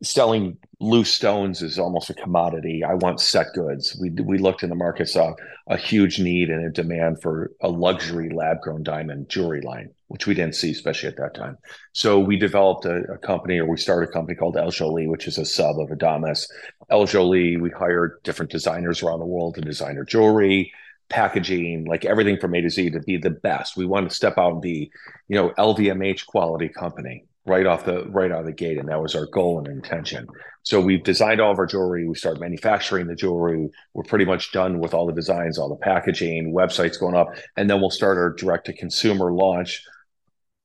selling 0.03 0.57
loose 0.81 1.13
stones 1.13 1.63
is 1.63 1.79
almost 1.79 2.11
a 2.11 2.15
commodity. 2.15 2.83
I 2.85 2.95
want 2.95 3.21
set 3.21 3.49
goods. 3.55 3.97
We 4.01 4.11
we 4.11 4.39
looked 4.39 4.63
in 4.63 4.69
the 4.71 4.75
market, 4.75 5.09
saw 5.09 5.35
a 5.69 5.77
huge 5.77 6.19
need 6.19 6.51
and 6.51 6.65
a 6.65 6.71
demand 6.71 7.21
for 7.23 7.53
a 7.61 7.69
luxury 7.69 8.31
lab 8.31 8.61
grown 8.61 8.83
diamond 8.83 9.29
jewelry 9.29 9.61
line 9.61 9.91
which 10.11 10.27
we 10.27 10.35
didn't 10.35 10.57
see, 10.57 10.73
especially 10.73 11.09
at 11.09 11.17
that 11.17 11.35
time. 11.35 11.57
So 11.93 12.19
we 12.19 12.37
developed 12.37 12.85
a, 12.85 13.13
a 13.13 13.19
company, 13.19 13.61
or 13.61 13.67
we 13.67 13.77
started 13.77 14.09
a 14.09 14.13
company 14.13 14.37
called 14.37 14.57
El 14.57 14.73
Jolie, 14.73 15.07
which 15.07 15.29
is 15.29 15.39
a 15.39 15.45
sub 15.45 15.79
of 15.79 15.91
Adamas. 15.91 16.49
El 16.91 17.07
Jolie, 17.07 17.57
we 17.57 17.71
hired 17.71 18.21
different 18.25 18.51
designers 18.51 19.05
around 19.05 19.21
the 19.21 19.27
world 19.27 19.55
to 19.55 19.61
design 19.61 19.97
our 19.97 20.05
jewelry, 20.05 20.73
packaging, 21.11 21.85
like 21.85 22.05
everything 22.05 22.39
from 22.41 22.57
A 22.57 22.61
to 22.61 22.71
Z 22.71 22.91
to 22.91 22.99
be 22.99 23.19
the 23.19 23.31
best. 23.31 23.77
We 23.77 23.87
wanted 23.87 24.11
to 24.11 24.17
step 24.17 24.37
out 24.37 24.55
and 24.55 24.61
be, 24.61 24.91
you 25.29 25.37
know, 25.37 25.51
LVMH 25.51 26.27
quality 26.27 26.69
company 26.69 27.27
right 27.47 27.67
off 27.67 27.85
the 27.85 28.05
right 28.11 28.31
out 28.31 28.41
of 28.41 28.47
the 28.47 28.53
gate, 28.53 28.79
and 28.79 28.89
that 28.89 29.01
was 29.01 29.15
our 29.15 29.27
goal 29.27 29.59
and 29.59 29.69
intention. 29.69 30.27
So 30.63 30.81
we've 30.81 31.03
designed 31.03 31.41
all 31.41 31.53
of 31.53 31.59
our 31.59 31.67
jewelry. 31.67 32.07
We 32.07 32.15
started 32.15 32.41
manufacturing 32.41 33.07
the 33.07 33.15
jewelry. 33.15 33.69
We're 33.95 34.05
pretty 34.05 34.27
much 34.27 34.53
done 34.53 34.79
with 34.79 34.93
all 34.93 35.07
the 35.07 35.13
designs, 35.13 35.59
all 35.59 35.71
the 35.71 35.77
packaging, 35.77 36.53
websites 36.53 37.01
going 37.01 37.17
up, 37.17 37.29
and 37.57 37.69
then 37.69 37.81
we'll 37.81 37.91
start 37.91 38.19
our 38.19 38.35
direct 38.35 38.67
to 38.67 38.73
consumer 38.73 39.33
launch. 39.33 39.83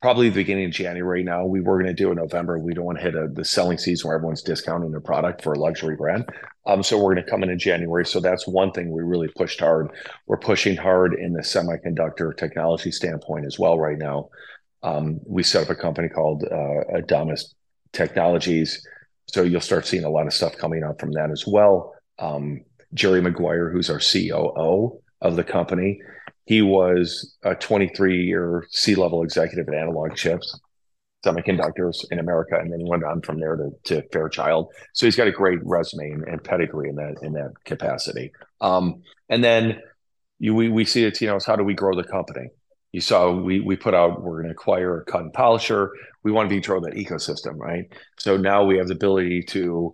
Probably 0.02 0.30
the 0.30 0.36
beginning 0.36 0.66
of 0.66 0.72
January 0.72 1.24
now. 1.24 1.46
We 1.46 1.62
were 1.62 1.82
going 1.82 1.88
to 1.88 1.94
do 1.94 2.12
in 2.12 2.18
November. 2.18 2.60
We 2.60 2.74
don't 2.76 2.86
want 2.86 3.00
to 3.00 3.04
hit 3.04 3.16
a, 3.16 3.28
the 3.32 3.46
selling 3.46 3.80
season 3.80 4.08
where 4.08 4.18
everyone's 4.18 4.44
discounting 4.44 4.92
their 4.92 5.00
product 5.00 5.42
for 5.42 5.54
a 5.54 5.58
luxury 5.58 5.96
brand. 5.96 6.30
Um, 6.68 6.84
so 6.84 6.98
we're 6.98 7.16
going 7.16 7.26
to 7.26 7.32
come 7.32 7.42
in 7.42 7.50
in 7.50 7.58
January. 7.58 8.06
So 8.06 8.20
that's 8.20 8.46
one 8.46 8.72
thing 8.72 8.92
we 8.92 9.02
really 9.02 9.30
pushed 9.30 9.60
hard. 9.62 9.90
We're 10.28 10.38
pushing 10.38 10.76
hard 10.76 11.16
in 11.16 11.34
the 11.34 11.42
semiconductor 11.42 12.36
technology 12.38 12.92
standpoint 12.92 13.46
as 13.46 13.58
well 13.58 13.80
right 13.80 13.98
now. 13.98 14.30
Um, 14.86 15.20
we 15.26 15.42
set 15.42 15.64
up 15.64 15.70
a 15.72 15.76
company 15.76 16.10
called 16.10 16.44
uh, 16.44 17.02
Technologies. 17.92 18.88
So 19.28 19.42
you'll 19.42 19.62
start 19.62 19.88
seeing 19.88 20.04
a 20.04 20.10
lot 20.10 20.28
of 20.28 20.34
stuff 20.34 20.58
coming 20.58 20.84
out 20.84 21.00
from 21.00 21.12
that 21.14 21.32
as 21.32 21.46
well. 21.48 21.96
Um, 22.20 22.62
Jerry 22.94 23.20
McGuire, 23.20 23.72
who's 23.72 23.90
our 23.90 24.00
COO 24.00 25.02
of 25.22 25.36
the 25.36 25.44
company, 25.44 26.00
he 26.46 26.62
was 26.62 27.36
a 27.42 27.56
23 27.56 28.26
year 28.26 28.68
C 28.70 28.94
level 28.94 29.24
executive 29.24 29.68
at 29.68 29.74
Analog 29.74 30.16
Chips, 30.16 30.60
semiconductors 31.26 32.06
in 32.12 32.20
America, 32.20 32.60
and 32.60 32.72
then 32.72 32.80
he 32.80 32.86
went 32.88 33.04
on 33.04 33.22
from 33.22 33.40
there 33.40 33.56
to, 33.56 33.72
to 33.86 34.08
Fairchild. 34.10 34.72
So 34.94 35.08
he's 35.08 35.16
got 35.16 35.28
a 35.28 35.32
great 35.32 35.60
resume 35.64 36.12
and, 36.12 36.24
and 36.28 36.44
pedigree 36.44 36.90
in 36.90 36.96
that 36.98 37.16
in 37.24 37.34
that 37.34 37.54
capacity. 37.66 38.32
Um, 38.62 39.02
and 39.30 39.44
then 39.44 39.82
you, 40.38 40.54
we 40.54 40.70
we 40.70 40.86
see 40.86 41.06
it, 41.06 41.20
you 41.20 41.28
know, 41.28 41.40
how 41.44 41.56
do 41.56 41.64
we 41.64 41.74
grow 41.74 41.96
the 41.96 42.04
company? 42.04 42.50
You 42.96 43.02
saw 43.02 43.30
we 43.30 43.60
we 43.60 43.76
put 43.76 43.94
out 43.94 44.22
we're 44.22 44.42
going 44.42 44.46
to 44.46 44.52
acquire 44.52 45.02
a 45.02 45.04
cut 45.04 45.20
and 45.20 45.34
polisher. 45.34 45.92
We 46.24 46.32
want 46.32 46.48
to 46.48 46.50
be 46.50 46.62
control 46.62 46.80
that 46.80 46.94
ecosystem, 46.94 47.58
right? 47.58 47.92
So 48.18 48.38
now 48.38 48.64
we 48.64 48.78
have 48.78 48.88
the 48.88 48.94
ability 48.94 49.44
to 49.50 49.94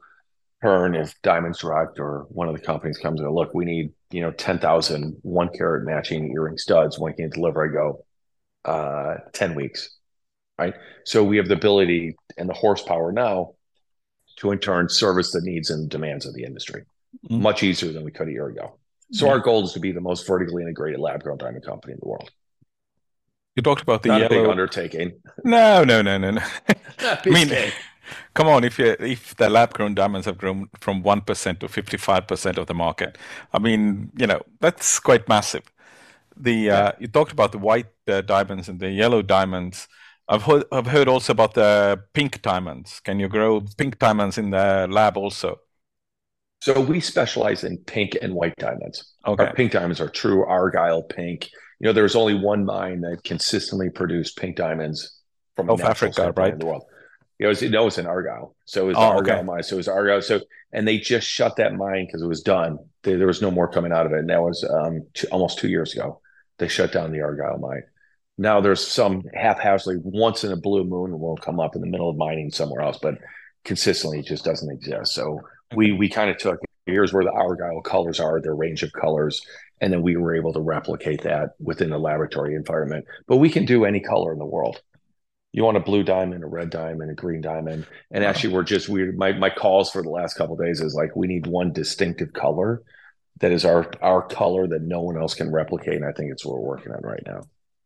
turn 0.61 0.93
if 0.93 1.19
Diamonds 1.23 1.57
Direct 1.57 1.97
or 1.97 2.27
one 2.29 2.47
of 2.47 2.53
the 2.53 2.61
companies 2.61 2.99
comes 2.99 3.19
in, 3.19 3.27
look, 3.27 3.55
we 3.55 3.65
need 3.65 3.93
you 4.11 4.21
know 4.21 4.29
10,000 4.29 5.17
one 5.23 5.49
carat 5.49 5.83
matching 5.83 6.31
earring 6.31 6.59
studs. 6.59 6.99
When 6.99 7.13
can 7.13 7.25
you 7.25 7.31
deliver? 7.31 7.67
I 7.67 7.73
go, 7.73 8.05
uh, 8.71 9.15
10 9.33 9.55
weeks, 9.55 9.97
right? 10.59 10.75
So 11.03 11.23
we 11.23 11.37
have 11.37 11.47
the 11.47 11.55
ability 11.55 12.15
and 12.37 12.47
the 12.47 12.53
horsepower 12.53 13.11
now 13.11 13.55
to 14.35 14.51
in 14.51 14.59
turn 14.59 14.89
service 14.89 15.31
the 15.31 15.41
needs 15.41 15.71
and 15.71 15.89
demands 15.89 16.27
of 16.27 16.35
the 16.35 16.43
industry 16.43 16.83
mm-hmm. 17.25 17.41
much 17.41 17.63
easier 17.63 17.91
than 17.91 18.05
we 18.05 18.11
could 18.11 18.27
a 18.27 18.31
year 18.31 18.49
ago. 18.49 18.77
So 19.11 19.25
mm-hmm. 19.25 19.33
our 19.33 19.39
goal 19.39 19.63
is 19.63 19.73
to 19.73 19.79
be 19.79 19.91
the 19.91 20.01
most 20.01 20.27
vertically 20.27 20.61
integrated 20.61 20.99
lab 20.99 21.23
grown 21.23 21.39
diamond 21.39 21.65
company 21.65 21.93
in 21.93 21.99
the 21.99 22.07
world. 22.07 22.29
You 23.55 23.63
talked 23.63 23.81
about 23.81 24.03
the 24.03 24.09
Not 24.09 24.21
yellow 24.21 24.41
big 24.43 24.49
undertaking. 24.49 25.11
No, 25.43 25.83
no, 25.83 26.01
no, 26.01 26.17
no, 26.17 26.31
no. 26.31 26.41
I 26.99 27.29
mean, 27.29 27.51
come 28.33 28.47
on. 28.47 28.63
If 28.63 28.79
you 28.79 28.95
if 28.99 29.35
the 29.35 29.49
lab 29.49 29.73
grown 29.73 29.93
diamonds 29.93 30.25
have 30.25 30.37
grown 30.37 30.69
from 30.79 31.03
one 31.03 31.21
percent 31.21 31.59
to 31.59 31.67
fifty 31.67 31.97
five 31.97 32.27
percent 32.27 32.57
of 32.57 32.67
the 32.67 32.73
market, 32.73 33.17
I 33.51 33.59
mean, 33.59 34.11
you 34.17 34.27
know, 34.27 34.41
that's 34.61 34.99
quite 34.99 35.27
massive. 35.27 35.63
The 36.37 36.53
yeah. 36.53 36.79
uh, 36.79 36.91
you 36.99 37.07
talked 37.07 37.33
about 37.33 37.51
the 37.51 37.57
white 37.57 37.91
uh, 38.07 38.21
diamonds 38.21 38.69
and 38.69 38.79
the 38.79 38.89
yellow 38.89 39.21
diamonds. 39.21 39.87
I've 40.29 40.43
heard, 40.43 40.63
I've 40.71 40.87
heard 40.87 41.09
also 41.09 41.33
about 41.33 41.55
the 41.55 42.01
pink 42.13 42.41
diamonds. 42.41 43.01
Can 43.01 43.19
you 43.19 43.27
grow 43.27 43.61
pink 43.77 43.99
diamonds 43.99 44.37
in 44.37 44.51
the 44.51 44.87
lab 44.89 45.17
also? 45.17 45.59
So 46.61 46.79
we 46.79 47.01
specialize 47.01 47.65
in 47.65 47.79
pink 47.79 48.17
and 48.21 48.33
white 48.33 48.55
diamonds. 48.55 49.13
Okay. 49.27 49.47
Our 49.47 49.53
pink 49.53 49.73
diamonds 49.73 49.99
are 49.99 50.07
true 50.07 50.45
Argyle 50.45 51.03
pink 51.03 51.49
you 51.81 51.87
know, 51.87 51.93
there 51.93 52.03
was 52.03 52.15
only 52.15 52.35
one 52.35 52.63
mine 52.63 53.01
that 53.01 53.23
consistently 53.23 53.89
produced 53.89 54.37
pink 54.37 54.55
diamonds 54.55 55.17
from 55.55 55.67
South 55.67 55.81
Africa, 55.81 56.31
right? 56.37 56.53
In 56.53 56.59
the 56.59 56.65
world. 56.67 56.83
It 57.39 57.47
was 57.47 57.63
no, 57.63 57.81
it 57.81 57.85
was 57.85 57.97
in 57.97 58.05
Argyle. 58.05 58.55
So 58.65 58.83
it 58.83 58.87
was 58.89 58.97
oh, 58.97 59.01
Argyle 59.01 59.37
okay. 59.37 59.45
mine. 59.45 59.63
So 59.63 59.75
it 59.75 59.77
was 59.77 59.87
Argyle. 59.87 60.21
So 60.21 60.41
and 60.71 60.87
they 60.87 60.99
just 60.99 61.27
shut 61.27 61.55
that 61.55 61.73
mine 61.73 62.05
because 62.05 62.21
it 62.21 62.27
was 62.27 62.43
done. 62.43 62.77
They, 63.01 63.15
there 63.15 63.25
was 63.25 63.41
no 63.41 63.49
more 63.49 63.67
coming 63.67 63.91
out 63.91 64.05
of 64.05 64.11
it. 64.11 64.19
And 64.19 64.29
that 64.29 64.43
was 64.43 64.63
um, 64.63 65.07
two, 65.15 65.25
almost 65.31 65.57
two 65.57 65.69
years 65.69 65.95
ago. 65.95 66.21
They 66.59 66.67
shut 66.67 66.91
down 66.91 67.11
the 67.11 67.21
Argyle 67.21 67.57
mine. 67.57 67.81
Now 68.37 68.61
there's 68.61 68.85
some 68.85 69.23
haphazardly 69.33 70.01
once 70.03 70.43
in 70.43 70.51
a 70.51 70.57
blue 70.57 70.83
moon 70.83 71.19
will 71.19 71.35
come 71.35 71.59
up 71.59 71.73
in 71.73 71.81
the 71.81 71.87
middle 71.87 72.11
of 72.11 72.15
mining 72.15 72.51
somewhere 72.51 72.81
else, 72.81 72.99
but 73.01 73.17
consistently 73.65 74.19
it 74.19 74.27
just 74.27 74.45
doesn't 74.45 74.71
exist. 74.71 75.15
So 75.15 75.41
we 75.75 75.93
we 75.93 76.09
kind 76.09 76.29
of 76.29 76.37
took 76.37 76.59
here's 76.85 77.11
where 77.11 77.23
the 77.23 77.31
Argyle 77.31 77.81
colors 77.81 78.19
are, 78.19 78.39
their 78.39 78.55
range 78.55 78.83
of 78.83 78.93
colors, 78.93 79.41
and 79.81 79.91
then 79.91 80.03
we 80.03 80.15
were 80.15 80.35
able 80.35 80.53
to 80.53 80.61
replicate 80.61 81.23
that 81.23 81.55
within 81.59 81.89
the 81.89 81.97
laboratory 81.97 82.55
environment. 82.55 83.05
But 83.27 83.37
we 83.37 83.49
can 83.49 83.65
do 83.65 83.83
any 83.83 83.99
color 83.99 84.31
in 84.31 84.39
the 84.39 84.45
world. 84.45 84.81
You 85.51 85.65
want 85.65 85.77
a 85.77 85.81
blue 85.81 86.03
diamond, 86.03 86.43
a 86.43 86.47
red 86.47 86.69
diamond, 86.69 87.11
a 87.11 87.13
green 87.13 87.41
diamond, 87.41 87.85
and 88.11 88.23
wow. 88.23 88.29
actually, 88.29 88.53
we're 88.53 88.63
just 88.63 88.87
we 88.87 89.11
my 89.11 89.33
my 89.33 89.49
calls 89.49 89.91
for 89.91 90.01
the 90.01 90.09
last 90.09 90.35
couple 90.35 90.55
days 90.55 90.79
is 90.79 90.95
like 90.95 91.15
we 91.15 91.27
need 91.27 91.47
one 91.47 91.73
distinctive 91.73 92.31
color 92.31 92.83
that 93.41 93.51
is 93.51 93.65
our 93.65 93.91
our 94.01 94.21
color 94.21 94.67
that 94.67 94.81
no 94.83 95.01
one 95.01 95.17
else 95.17 95.33
can 95.33 95.51
replicate. 95.51 95.95
And 95.95 96.05
I 96.05 96.13
think 96.13 96.31
it's 96.31 96.45
what 96.45 96.55
we're 96.55 96.69
working 96.69 96.93
on 96.93 97.01
right 97.01 97.23
now. 97.25 97.41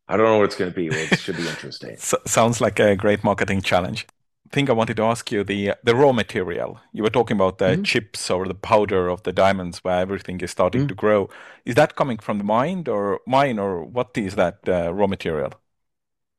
I 0.08 0.17
don't 0.17 0.27
know 0.27 0.38
what 0.38 0.45
it's 0.45 0.55
going 0.55 0.71
to 0.71 0.75
be. 0.75 0.88
It 0.88 1.17
should 1.17 1.38
be 1.38 1.47
interesting. 1.47 1.95
sounds 1.97 2.62
like 2.62 2.79
a 2.79 2.95
great 2.95 3.23
marketing 3.23 3.62
challenge 3.62 4.05
thing 4.51 4.69
I 4.69 4.73
wanted 4.73 4.97
to 4.97 5.03
ask 5.03 5.31
you 5.31 5.43
the 5.43 5.73
the 5.84 5.95
raw 5.95 6.12
material. 6.12 6.79
You 6.93 7.03
were 7.03 7.10
talking 7.10 7.36
about 7.36 7.58
the 7.58 7.65
mm-hmm. 7.65 7.84
chips 7.84 8.29
or 8.29 8.47
the 8.47 8.53
powder 8.53 9.10
of 9.10 9.23
the 9.23 9.34
diamonds 9.34 9.84
where 9.84 9.99
everything 9.99 10.41
is 10.41 10.51
starting 10.51 10.81
mm-hmm. 10.81 10.89
to 10.89 10.95
grow. 10.95 11.29
Is 11.65 11.75
that 11.75 11.95
coming 11.95 12.17
from 12.17 12.38
the 12.38 12.43
mine 12.43 12.86
or 12.88 13.21
mine 13.25 13.60
or 13.60 13.84
what 13.84 14.17
is 14.17 14.36
that 14.36 14.60
uh, 14.67 14.93
raw 14.93 15.08
material? 15.08 15.53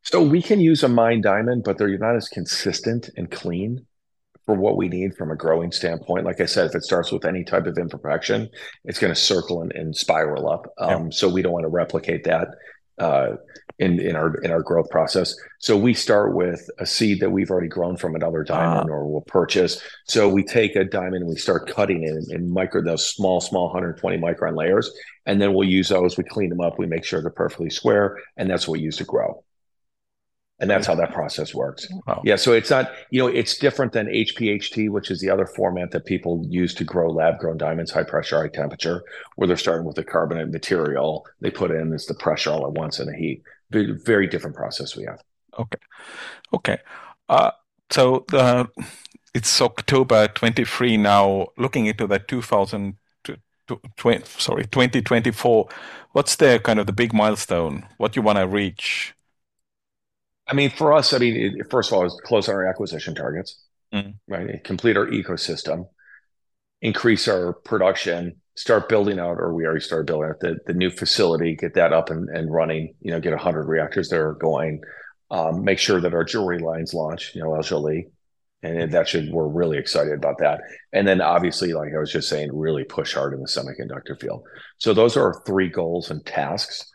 So 0.02 0.22
we 0.22 0.40
can 0.40 0.60
use 0.60 0.84
a 0.84 0.88
mine 0.88 1.20
diamond, 1.20 1.64
but 1.64 1.78
they're 1.78 1.98
not 1.98 2.14
as 2.14 2.28
consistent 2.28 3.10
and 3.16 3.28
clean 3.28 3.86
for 4.44 4.54
what 4.54 4.76
we 4.76 4.88
need 4.88 5.16
from 5.16 5.32
a 5.32 5.36
growing 5.36 5.72
standpoint. 5.72 6.24
Like 6.24 6.40
I 6.40 6.46
said, 6.46 6.66
if 6.66 6.76
it 6.76 6.84
starts 6.84 7.10
with 7.10 7.24
any 7.24 7.42
type 7.42 7.66
of 7.66 7.76
imperfection, 7.76 8.48
it's 8.84 9.00
going 9.00 9.12
to 9.12 9.20
circle 9.20 9.62
and, 9.62 9.72
and 9.72 9.96
spiral 9.96 10.48
up. 10.48 10.72
Um, 10.78 11.06
yeah. 11.06 11.10
So 11.10 11.28
we 11.28 11.42
don't 11.42 11.52
want 11.52 11.64
to 11.64 11.68
replicate 11.68 12.22
that. 12.24 12.46
Uh, 12.98 13.36
in 13.78 14.00
in 14.00 14.16
our 14.16 14.34
in 14.36 14.50
our 14.50 14.62
growth 14.62 14.88
process. 14.90 15.34
So 15.58 15.76
we 15.76 15.92
start 15.92 16.34
with 16.34 16.68
a 16.78 16.86
seed 16.86 17.20
that 17.20 17.30
we've 17.30 17.50
already 17.50 17.68
grown 17.68 17.96
from 17.96 18.14
another 18.14 18.42
diamond 18.42 18.88
uh 18.88 18.92
or 18.92 19.06
we'll 19.06 19.20
purchase. 19.22 19.82
So 20.06 20.28
we 20.28 20.42
take 20.44 20.76
a 20.76 20.84
diamond 20.84 21.16
and 21.16 21.28
we 21.28 21.36
start 21.36 21.68
cutting 21.68 22.02
it 22.04 22.16
in, 22.16 22.34
in 22.34 22.50
micro 22.50 22.82
those 22.82 23.06
small 23.06 23.40
small 23.40 23.66
120 23.66 24.18
micron 24.18 24.56
layers, 24.56 24.90
and 25.26 25.40
then 25.40 25.52
we'll 25.52 25.68
use 25.68 25.88
those. 25.88 26.16
We 26.16 26.24
clean 26.24 26.48
them 26.48 26.60
up. 26.60 26.78
We 26.78 26.86
make 26.86 27.04
sure 27.04 27.20
they're 27.20 27.30
perfectly 27.30 27.70
square, 27.70 28.18
and 28.36 28.48
that's 28.48 28.66
what 28.66 28.78
we 28.78 28.84
use 28.84 28.96
to 28.98 29.04
grow. 29.04 29.44
And 30.58 30.70
that's 30.70 30.86
how 30.86 30.94
that 30.94 31.12
process 31.12 31.54
works. 31.54 31.86
Wow. 32.06 32.22
Yeah. 32.24 32.36
So 32.36 32.54
it's 32.54 32.70
not, 32.70 32.90
you 33.10 33.20
know, 33.20 33.26
it's 33.26 33.58
different 33.58 33.92
than 33.92 34.06
HPHT, 34.06 34.88
which 34.88 35.10
is 35.10 35.20
the 35.20 35.28
other 35.28 35.44
format 35.44 35.90
that 35.90 36.06
people 36.06 36.46
use 36.48 36.72
to 36.76 36.84
grow 36.84 37.10
lab 37.10 37.38
grown 37.38 37.58
diamonds, 37.58 37.90
high 37.90 38.04
pressure, 38.04 38.40
high 38.40 38.48
temperature, 38.48 39.04
where 39.34 39.46
they're 39.46 39.58
starting 39.58 39.84
with 39.84 39.98
a 39.98 40.04
carbonate 40.04 40.50
material. 40.50 41.26
They 41.42 41.50
put 41.50 41.70
in 41.70 41.90
this 41.90 42.06
the 42.06 42.14
pressure 42.14 42.50
all 42.50 42.66
at 42.66 42.72
once 42.72 42.98
and 42.98 43.08
the 43.08 43.14
heat 43.14 43.42
very 43.70 44.26
different 44.26 44.56
process 44.56 44.96
we 44.96 45.04
have. 45.04 45.22
Okay, 45.58 45.78
okay. 46.52 46.78
Uh, 47.28 47.50
so 47.90 48.24
the 48.28 48.68
it's 49.34 49.60
October 49.60 50.28
23 50.28 50.96
now. 50.96 51.48
Looking 51.56 51.86
into 51.86 52.06
that 52.06 52.28
2000, 52.28 52.96
sorry 54.38 54.64
2024, 54.64 55.68
what's 56.12 56.36
the 56.36 56.60
kind 56.62 56.78
of 56.78 56.86
the 56.86 56.92
big 56.92 57.12
milestone? 57.12 57.86
What 57.98 58.16
you 58.16 58.22
want 58.22 58.38
to 58.38 58.46
reach? 58.46 59.14
I 60.46 60.54
mean, 60.54 60.70
for 60.70 60.92
us, 60.92 61.12
I 61.12 61.18
mean, 61.18 61.36
it, 61.58 61.70
first 61.70 61.90
of 61.90 61.98
all, 61.98 62.04
is 62.04 62.20
close 62.24 62.48
on 62.48 62.54
our 62.54 62.66
acquisition 62.66 63.14
targets, 63.14 63.60
mm. 63.92 64.14
right? 64.28 64.62
Complete 64.62 64.96
our 64.96 65.06
ecosystem, 65.06 65.88
increase 66.80 67.26
our 67.26 67.52
production, 67.52 68.40
start 68.54 68.88
building 68.88 69.18
out, 69.18 69.38
or 69.38 69.52
we 69.52 69.64
already 69.64 69.80
started 69.80 70.06
building 70.06 70.30
out 70.30 70.40
the, 70.40 70.58
the 70.66 70.72
new 70.72 70.90
facility, 70.90 71.56
get 71.56 71.74
that 71.74 71.92
up 71.92 72.10
and, 72.10 72.28
and 72.28 72.52
running, 72.52 72.94
you 73.00 73.10
know, 73.10 73.20
get 73.20 73.32
100 73.32 73.64
reactors 73.64 74.08
that 74.08 74.20
are 74.20 74.34
going, 74.34 74.80
um, 75.30 75.64
make 75.64 75.78
sure 75.78 76.00
that 76.00 76.14
our 76.14 76.24
jewelry 76.24 76.58
lines 76.58 76.94
launch, 76.94 77.32
you 77.34 77.42
know, 77.42 77.54
El 77.54 77.62
Jolie. 77.62 78.08
And 78.62 78.90
that 78.92 79.06
should, 79.06 79.30
we're 79.30 79.46
really 79.46 79.78
excited 79.78 80.14
about 80.14 80.38
that. 80.38 80.60
And 80.92 81.06
then 81.06 81.20
obviously, 81.20 81.72
like 81.72 81.92
I 81.94 81.98
was 81.98 82.10
just 82.10 82.28
saying, 82.28 82.50
really 82.52 82.84
push 82.84 83.14
hard 83.14 83.34
in 83.34 83.40
the 83.40 83.46
semiconductor 83.46 84.18
field. 84.18 84.44
So 84.78 84.94
those 84.94 85.16
are 85.16 85.24
our 85.24 85.42
three 85.46 85.68
goals 85.68 86.10
and 86.10 86.24
tasks. 86.24 86.90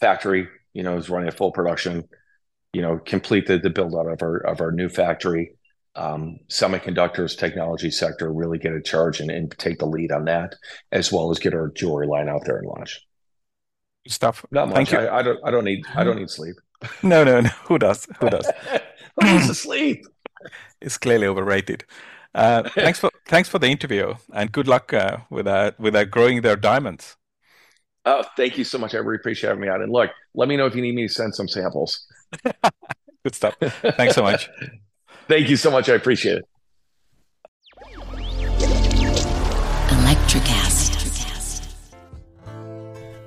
Factory, 0.00 0.48
you 0.72 0.82
know, 0.82 0.96
is 0.96 1.10
running 1.10 1.28
at 1.28 1.36
full 1.36 1.52
production, 1.52 2.08
you 2.72 2.82
know, 2.82 2.98
complete 2.98 3.46
the, 3.46 3.58
build 3.70 3.94
out 3.94 4.06
of 4.06 4.22
our, 4.22 4.38
of 4.38 4.60
our 4.60 4.72
new 4.72 4.88
factory, 4.88 5.56
um, 5.94 6.38
semiconductors 6.48 7.36
technology 7.36 7.90
sector 7.90 8.32
really 8.32 8.58
get 8.58 8.72
a 8.72 8.80
charge 8.80 9.20
and, 9.20 9.30
and, 9.30 9.50
take 9.58 9.78
the 9.78 9.86
lead 9.86 10.10
on 10.10 10.24
that, 10.24 10.54
as 10.90 11.12
well 11.12 11.30
as 11.30 11.38
get 11.38 11.52
our 11.52 11.68
jewelry 11.68 12.06
line 12.06 12.30
out 12.30 12.44
there 12.46 12.56
and 12.56 12.66
launch. 12.66 13.06
Stuff. 14.08 14.44
Not 14.50 14.70
much. 14.70 14.94
I, 14.94 15.18
I, 15.18 15.22
don't. 15.22 15.38
I 15.44 15.50
don't 15.50 15.64
need. 15.64 15.84
I 15.94 16.02
don't 16.02 16.16
need 16.16 16.30
sleep. 16.30 16.56
No, 17.04 17.22
no, 17.22 17.40
no. 17.40 17.48
Who 17.66 17.78
does? 17.78 18.08
Who 18.18 18.28
does? 18.28 18.50
Who's 19.22 19.48
asleep? 19.48 20.04
It's 20.80 20.98
clearly 20.98 21.28
overrated. 21.28 21.84
Uh, 22.34 22.68
thanks 22.70 22.98
for 22.98 23.08
thanks 23.28 23.48
for 23.48 23.60
the 23.60 23.68
interview, 23.68 24.14
and 24.32 24.50
good 24.50 24.66
luck 24.66 24.92
uh, 24.92 25.18
with 25.30 25.46
uh, 25.46 25.70
with 25.78 25.94
uh, 25.94 26.04
growing 26.04 26.40
their 26.40 26.56
diamonds. 26.56 27.16
Oh, 28.04 28.24
thank 28.36 28.58
you 28.58 28.64
so 28.64 28.78
much. 28.78 28.94
I 28.94 28.98
really 28.98 29.16
appreciate 29.16 29.50
having 29.50 29.62
me 29.62 29.68
on. 29.68 29.82
And 29.82 29.92
look, 29.92 30.10
let 30.34 30.48
me 30.48 30.56
know 30.56 30.66
if 30.66 30.74
you 30.74 30.82
need 30.82 30.96
me 30.96 31.06
to 31.06 31.12
send 31.12 31.34
some 31.34 31.46
samples. 31.46 32.04
Good 33.24 33.34
stuff. 33.34 33.56
Thanks 33.96 34.14
so 34.14 34.22
much. 34.22 34.48
thank 35.28 35.48
you 35.48 35.56
so 35.56 35.70
much. 35.70 35.88
I 35.88 35.94
appreciate 35.94 36.38
it. 36.38 36.44
Electricast. 39.88 40.82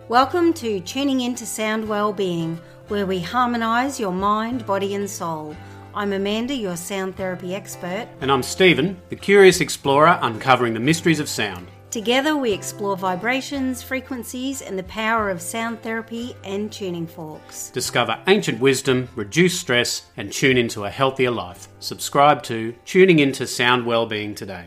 Welcome 0.08 0.54
to 0.54 0.80
Tuning 0.82 1.22
Into 1.22 1.48
Sound 1.48 1.90
Wellbeing, 1.90 2.60
where 2.90 3.08
we 3.08 3.20
harmonise 3.20 4.00
your 4.00 4.12
mind, 4.12 4.64
body, 4.68 4.94
and 4.94 5.10
soul. 5.10 5.56
I'm 5.96 6.14
Amanda, 6.14 6.54
your 6.54 6.76
sound 6.76 7.16
therapy 7.16 7.56
expert. 7.56 8.08
And 8.22 8.32
I'm 8.32 8.44
Stephen, 8.44 9.02
the 9.10 9.16
curious 9.16 9.62
explorer 9.62 10.20
uncovering 10.22 10.76
the 10.76 10.80
mysteries 10.80 11.20
of 11.20 11.28
sound. 11.28 11.68
Together, 11.96 12.36
we 12.36 12.52
explore 12.52 12.98
vibrations, 12.98 13.82
frequencies, 13.82 14.62
and 14.62 14.78
the 14.78 14.84
power 14.84 15.30
of 15.30 15.42
sound 15.42 15.82
therapy 15.82 16.36
and 16.44 16.70
tuning 16.70 17.08
forks. 17.08 17.70
Discover 17.70 18.20
ancient 18.28 18.60
wisdom, 18.60 19.08
reduce 19.16 19.58
stress, 19.58 20.06
and 20.18 20.30
tune 20.30 20.58
into 20.58 20.84
a 20.84 20.90
healthier 20.90 21.32
life. 21.32 21.70
Subscribe 21.80 22.44
to 22.44 22.74
Tuning 22.84 23.20
Into 23.20 23.48
Sound 23.48 23.86
Wellbeing 23.86 24.36
today. 24.36 24.66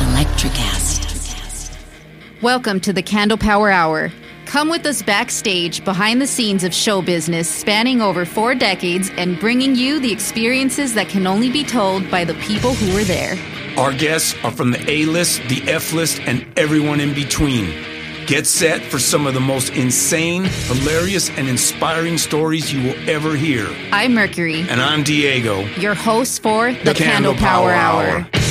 Electricast. 0.00 1.72
Welcome 2.42 2.80
to 2.80 2.92
the 2.92 3.02
Candle 3.04 3.38
Power 3.38 3.70
Hour. 3.70 4.10
Come 4.46 4.68
with 4.68 4.84
us 4.84 5.00
backstage 5.00 5.84
behind 5.84 6.20
the 6.20 6.26
scenes 6.26 6.64
of 6.64 6.74
show 6.74 7.02
business 7.02 7.48
spanning 7.48 8.02
over 8.02 8.24
four 8.24 8.56
decades 8.56 9.12
and 9.16 9.38
bringing 9.38 9.76
you 9.76 10.00
the 10.00 10.10
experiences 10.10 10.92
that 10.94 11.08
can 11.08 11.28
only 11.28 11.50
be 11.50 11.62
told 11.62 12.10
by 12.10 12.24
the 12.24 12.34
people 12.34 12.74
who 12.74 12.92
were 12.96 13.04
there. 13.04 13.38
Our 13.76 13.94
guests 13.94 14.34
are 14.44 14.50
from 14.50 14.70
the 14.70 14.90
A 14.90 15.06
list, 15.06 15.40
the 15.48 15.62
F 15.66 15.94
list, 15.94 16.20
and 16.20 16.46
everyone 16.58 17.00
in 17.00 17.14
between. 17.14 17.72
Get 18.26 18.46
set 18.46 18.82
for 18.82 18.98
some 18.98 19.26
of 19.26 19.32
the 19.32 19.40
most 19.40 19.70
insane, 19.70 20.44
hilarious, 20.44 21.30
and 21.30 21.48
inspiring 21.48 22.18
stories 22.18 22.70
you 22.70 22.82
will 22.82 23.08
ever 23.08 23.34
hear. 23.34 23.66
I'm 23.90 24.14
Mercury. 24.14 24.66
And 24.68 24.80
I'm 24.80 25.02
Diego, 25.02 25.62
your 25.78 25.94
host 25.94 26.42
for 26.42 26.70
the, 26.70 26.78
the 26.84 26.94
Candle, 26.94 27.32
Candle, 27.32 27.34
Power, 27.34 27.72
Power 27.72 27.72
Hour. 27.72 28.18
Hour. 28.20 28.41